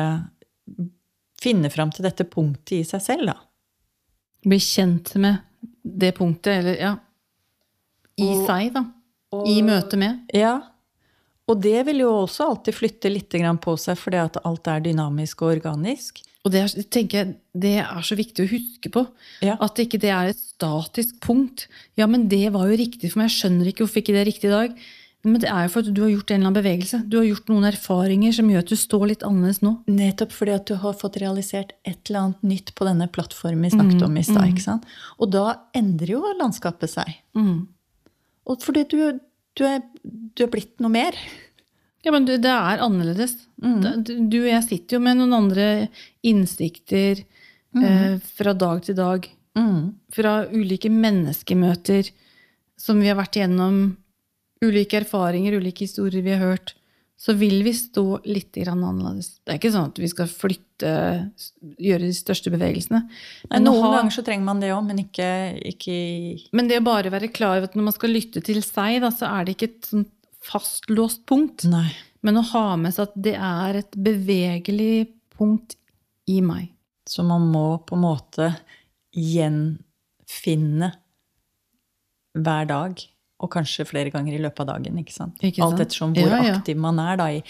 Finne 1.43 1.71
fram 1.75 1.91
til 1.91 2.05
dette 2.07 2.23
punktet 2.31 2.73
i 2.77 2.85
seg 2.87 3.01
selv, 3.03 3.27
da. 3.27 3.33
Bli 4.47 4.61
kjent 4.63 5.09
med 5.19 5.41
det 5.83 6.13
punktet, 6.15 6.61
eller 6.61 6.77
ja 6.79 6.93
I 8.23 8.29
Og- 8.29 8.45
seg, 8.47 8.69
da. 8.77 8.85
og- 9.33 9.49
I 9.51 9.57
møte 9.67 9.99
med. 9.99 10.21
Ja. 10.33 10.61
Og 11.53 11.61
det 11.61 11.83
vil 11.89 12.03
jo 12.05 12.11
også 12.23 12.49
alltid 12.49 12.79
flytte 12.79 13.13
litt 13.13 13.35
på 13.61 13.77
seg, 13.77 13.99
fordi 14.01 14.21
at 14.23 14.39
alt 14.49 14.69
er 14.73 14.85
dynamisk 14.85 15.45
og 15.45 15.59
organisk. 15.59 16.23
Og 16.43 16.51
det 16.51 16.63
er, 16.65 16.73
tenker 16.91 17.21
jeg, 17.21 17.35
det 17.55 17.77
er 17.85 18.07
så 18.07 18.17
viktig 18.19 18.45
å 18.45 18.51
huske 18.51 18.91
på. 18.91 19.05
Ja. 19.45 19.59
At 19.63 19.79
ikke 19.79 20.01
det 20.03 20.11
er 20.11 20.33
et 20.33 20.41
statisk 20.41 21.21
punkt. 21.23 21.69
Ja, 22.01 22.09
men 22.11 22.27
det 22.33 22.49
var 22.55 22.67
jo 22.71 22.79
riktig 22.81 23.13
for 23.13 23.23
meg. 23.23 23.31
Jeg 23.31 23.39
skjønner 23.39 23.71
ikke 23.71 23.85
hvorfor 23.85 24.03
ikke 24.03 24.17
det 24.17 24.25
er 24.25 24.31
riktig 24.33 24.51
i 24.51 24.57
dag. 24.57 24.83
Men 25.23 25.39
det 25.39 25.53
er 25.53 25.69
jo 25.69 25.71
for 25.71 25.87
at 25.87 25.95
du 25.95 26.01
har 26.03 26.11
gjort 26.11 26.33
en 26.33 26.41
eller 26.41 26.49
annen 26.49 26.59
bevegelse. 26.59 26.99
Du 27.07 27.21
har 27.21 27.27
gjort 27.29 27.51
noen 27.53 27.67
erfaringer 27.69 28.35
som 28.35 28.49
gjør 28.51 28.65
at 28.65 28.73
du 28.73 28.79
står 28.81 29.05
litt 29.13 29.27
annerledes 29.27 29.61
nå. 29.63 29.77
Nettopp 29.87 30.35
fordi 30.35 30.57
at 30.57 30.65
du 30.67 30.75
har 30.83 30.97
fått 30.99 31.21
realisert 31.23 31.77
et 31.87 32.01
eller 32.11 32.25
annet 32.25 32.49
nytt 32.51 32.73
på 32.75 32.89
denne 32.89 33.07
plattformen 33.13 33.69
vi 33.69 33.71
snakket 33.77 34.03
om 34.03 34.19
i 34.19 34.25
stad. 34.27 34.59
sant? 34.65 34.89
Og 35.23 35.31
da 35.31 35.45
endrer 35.79 36.17
jo 36.17 36.35
landskapet 36.41 36.91
seg. 36.91 37.15
Mm. 37.39 37.69
Og 38.51 38.67
fordi 38.67 38.83
du, 38.91 38.99
du, 39.59 39.65
er, 39.69 39.83
du 40.03 40.45
er 40.45 40.53
blitt 40.53 40.81
noe 40.83 40.93
mer. 40.93 41.19
Ja, 42.03 42.11
men 42.15 42.27
det 42.27 42.41
er 42.43 42.83
annerledes. 42.83 43.37
Mm. 43.63 44.03
Du 44.03 44.41
og 44.41 44.51
jeg 44.51 44.65
sitter 44.67 44.99
jo 44.99 45.05
med 45.05 45.21
noen 45.21 45.37
andre 45.37 45.69
innsikter 46.27 47.23
eh, 47.23 48.17
fra 48.39 48.55
dag 48.59 48.83
til 48.89 48.99
dag. 48.99 49.29
Mm. 49.59 49.93
Fra 50.13 50.35
ulike 50.51 50.91
menneskemøter 50.91 52.11
som 52.81 52.99
vi 52.99 53.11
har 53.11 53.19
vært 53.21 53.39
igjennom, 53.39 53.83
ulike 54.63 54.99
erfaringer, 55.03 55.59
ulike 55.61 55.87
historier 55.87 56.25
vi 56.25 56.35
har 56.35 56.43
hørt, 56.43 56.75
så 57.23 57.37
vil 57.39 57.61
vi 57.63 57.71
stå 57.77 58.05
litt 58.27 58.57
annerledes. 58.67 59.37
Det 59.45 59.53
er 59.53 59.59
ikke 59.61 59.71
sånn 59.71 59.93
at 59.93 59.99
vi 60.03 60.09
skal 60.11 60.31
flytte, 60.31 60.95
gjøre 61.79 62.09
de 62.09 62.17
største 62.17 62.51
bevegelsene. 62.51 63.05
Men 63.05 63.53
Men, 63.53 63.67
noen 63.69 63.85
ha, 63.85 63.93
ganger 63.99 64.17
så 64.17 64.25
trenger 64.27 64.49
man 64.49 64.63
det 64.63 64.73
òg, 64.75 64.83
men 64.89 65.05
ikke, 65.05 65.29
ikke 65.71 65.99
men 66.51 66.71
det 66.71 66.81
å 66.81 66.87
bare 66.89 67.13
være 67.15 67.31
klar 67.31 67.61
over 67.61 67.71
at 67.71 67.77
når 67.79 67.87
man 67.87 67.95
skal 67.95 68.11
lytte 68.11 68.43
til 68.43 68.59
seg, 68.67 68.99
da, 69.05 69.13
så 69.15 69.31
er 69.31 69.47
det 69.47 69.55
ikke 69.55 69.71
et 69.71 69.91
sånt 69.93 70.11
fastlåst 70.43 71.23
punkt. 71.31 71.69
Nei. 71.71 71.93
Men 72.27 72.41
å 72.41 72.45
ha 72.51 72.65
med 72.81 72.95
seg 72.97 73.07
at 73.07 73.15
det 73.29 73.37
er 73.39 73.79
et 73.85 73.95
bevegelig 73.95 75.07
punkt 75.37 75.77
i 76.27 76.41
meg. 76.43 76.73
Så 77.07 77.23
man 77.27 77.47
må 77.51 77.79
på 77.87 77.95
en 77.95 78.03
måte 78.03 78.51
gjenfinne 79.15 80.91
hver 82.33 82.67
dag, 82.71 83.03
og 83.43 83.51
kanskje 83.51 83.87
flere 83.89 84.13
ganger 84.15 84.37
i 84.37 84.43
løpet 84.43 84.65
av 84.65 84.77
dagen. 84.77 84.99
ikke 85.03 85.15
sant? 85.15 85.39
Ikke 85.43 85.63
sant? 85.63 85.75
Alt 85.75 85.87
ettersom 85.87 86.13
hvor 86.17 86.31
Ja, 86.31 86.43
ja. 86.47 86.59
aktiv 86.61 86.79
man 86.81 87.01
er 87.03 87.19
da 87.19 87.31
i, 87.35 87.41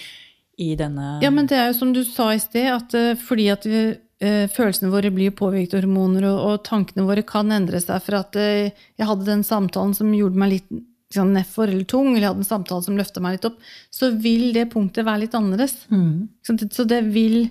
i 0.58 0.72
denne 0.78 1.18
Ja, 1.24 1.30
men 1.30 1.50
det 1.50 1.58
er 1.58 1.68
jo 1.70 1.78
som 1.80 1.92
du 1.92 2.02
sa 2.08 2.30
i 2.32 2.40
sted, 2.42 2.70
at 2.72 2.96
uh, 2.96 3.12
fordi 3.20 3.48
at 3.52 3.66
vi, 3.68 3.82
uh, 4.24 4.46
følelsene 4.52 4.92
våre 4.92 5.12
blir 5.14 5.34
påvirket 5.36 5.76
av 5.76 5.84
hormoner, 5.84 6.28
og, 6.30 6.38
og 6.48 6.64
tankene 6.68 7.06
våre 7.08 7.26
kan 7.28 7.52
endre 7.52 7.82
seg 7.82 8.00
for 8.06 8.22
at 8.22 8.38
uh, 8.40 8.70
jeg 8.72 9.10
hadde 9.10 9.28
den 9.28 9.44
samtalen 9.46 9.94
som 9.98 10.14
gjorde 10.16 10.40
meg 10.40 10.56
litt 10.56 10.72
liksom, 10.72 11.34
nedfor 11.36 11.68
eller 11.68 11.84
tung, 11.84 12.14
eller 12.14 12.24
jeg 12.24 12.32
hadde 12.32 12.46
en 12.46 12.52
samtale 12.54 12.86
som 12.88 12.96
løfta 12.96 13.20
meg 13.20 13.36
litt 13.36 13.50
opp, 13.50 13.60
så 13.92 14.10
vil 14.16 14.48
det 14.56 14.70
punktet 14.72 15.04
være 15.04 15.26
litt 15.26 15.36
annerledes. 15.36 15.76
Mm. 15.92 16.32
Så 16.72 16.88
det 16.88 17.04
vil 17.12 17.44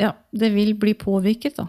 Ja, 0.00 0.14
det 0.32 0.48
vil 0.54 0.72
bli 0.80 0.94
påvirket, 0.96 1.58
da. 1.60 1.66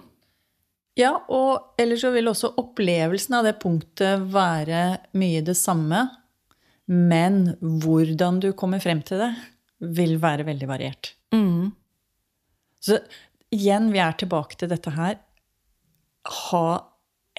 Ja, 0.99 1.15
og 1.33 1.79
ellers 1.81 2.03
så 2.03 2.11
vil 2.13 2.29
også 2.29 2.51
opplevelsen 2.61 3.39
av 3.39 3.47
det 3.47 3.55
punktet 3.61 4.27
være 4.33 4.83
mye 5.17 5.41
det 5.45 5.55
samme, 5.57 6.05
men 6.85 7.55
hvordan 7.81 8.39
du 8.43 8.51
kommer 8.57 8.83
frem 8.83 9.01
til 9.05 9.23
det, 9.23 9.31
vil 9.83 10.15
være 10.21 10.45
veldig 10.47 10.67
variert. 10.69 11.13
Mm. 11.33 11.73
Så 12.83 12.99
igjen, 13.53 13.89
vi 13.93 14.01
er 14.03 14.15
tilbake 14.19 14.59
til 14.59 14.69
dette 14.71 14.93
her. 14.93 15.17
Ha 16.51 16.67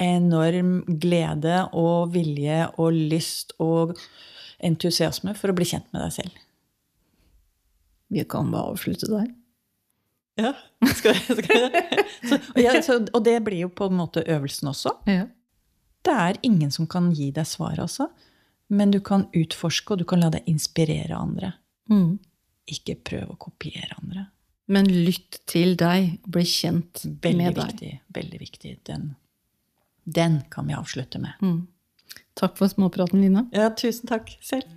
enorm 0.01 0.81
glede 1.01 1.62
og 1.79 2.11
vilje 2.17 2.64
og 2.83 2.99
lyst 3.12 3.55
og 3.62 3.95
entusiasme 4.64 5.37
for 5.38 5.53
å 5.53 5.57
bli 5.57 5.69
kjent 5.69 5.87
med 5.95 6.03
deg 6.03 6.17
selv. 6.19 6.43
Vi 8.14 8.25
kan 8.29 8.51
bare 8.53 8.75
avslutte 8.75 9.09
der. 9.11 9.31
Ja, 10.40 10.53
skal, 10.97 11.14
skal. 11.14 11.70
Så, 12.29 12.38
og, 12.55 12.59
ja, 12.59 12.83
så, 12.83 12.99
og 13.12 13.25
det 13.27 13.37
blir 13.47 13.66
jo 13.66 13.70
på 13.70 13.87
en 13.90 13.99
måte 13.99 14.25
øvelsen 14.27 14.70
også. 14.73 14.94
Ja. 15.07 15.27
Det 16.05 16.14
er 16.20 16.38
ingen 16.42 16.73
som 16.75 16.88
kan 16.90 17.11
gi 17.14 17.31
deg 17.37 17.47
svaret, 17.49 17.83
altså. 17.85 18.09
Men 18.73 18.90
du 18.90 18.99
kan 19.05 19.27
utforske, 19.37 19.94
og 19.94 20.01
du 20.03 20.07
kan 20.09 20.25
la 20.25 20.31
deg 20.33 20.49
inspirere 20.51 21.16
andre. 21.16 21.53
Mm. 21.92 22.16
Ikke 22.73 22.97
prøve 22.97 23.37
å 23.37 23.40
kopiere 23.40 24.01
andre. 24.01 24.27
Men 24.73 24.88
lytt 24.88 25.42
til 25.51 25.77
deg, 25.81 26.16
bli 26.25 26.47
kjent 26.49 27.05
Veldig 27.05 27.37
med 27.37 27.61
deg. 27.61 28.01
Veldig 28.16 28.40
viktig. 28.40 28.79
Den, 28.88 29.12
den 30.05 30.40
kan 30.53 30.73
vi 30.73 30.79
avslutte 30.81 31.20
med. 31.20 31.37
Mm. 31.44 31.61
Takk 32.40 32.57
for 32.59 32.73
småpraten, 32.73 33.20
Lina. 33.23 33.47
Ja, 33.55 33.68
tusen 33.77 34.11
takk 34.11 34.33
selv. 34.42 34.73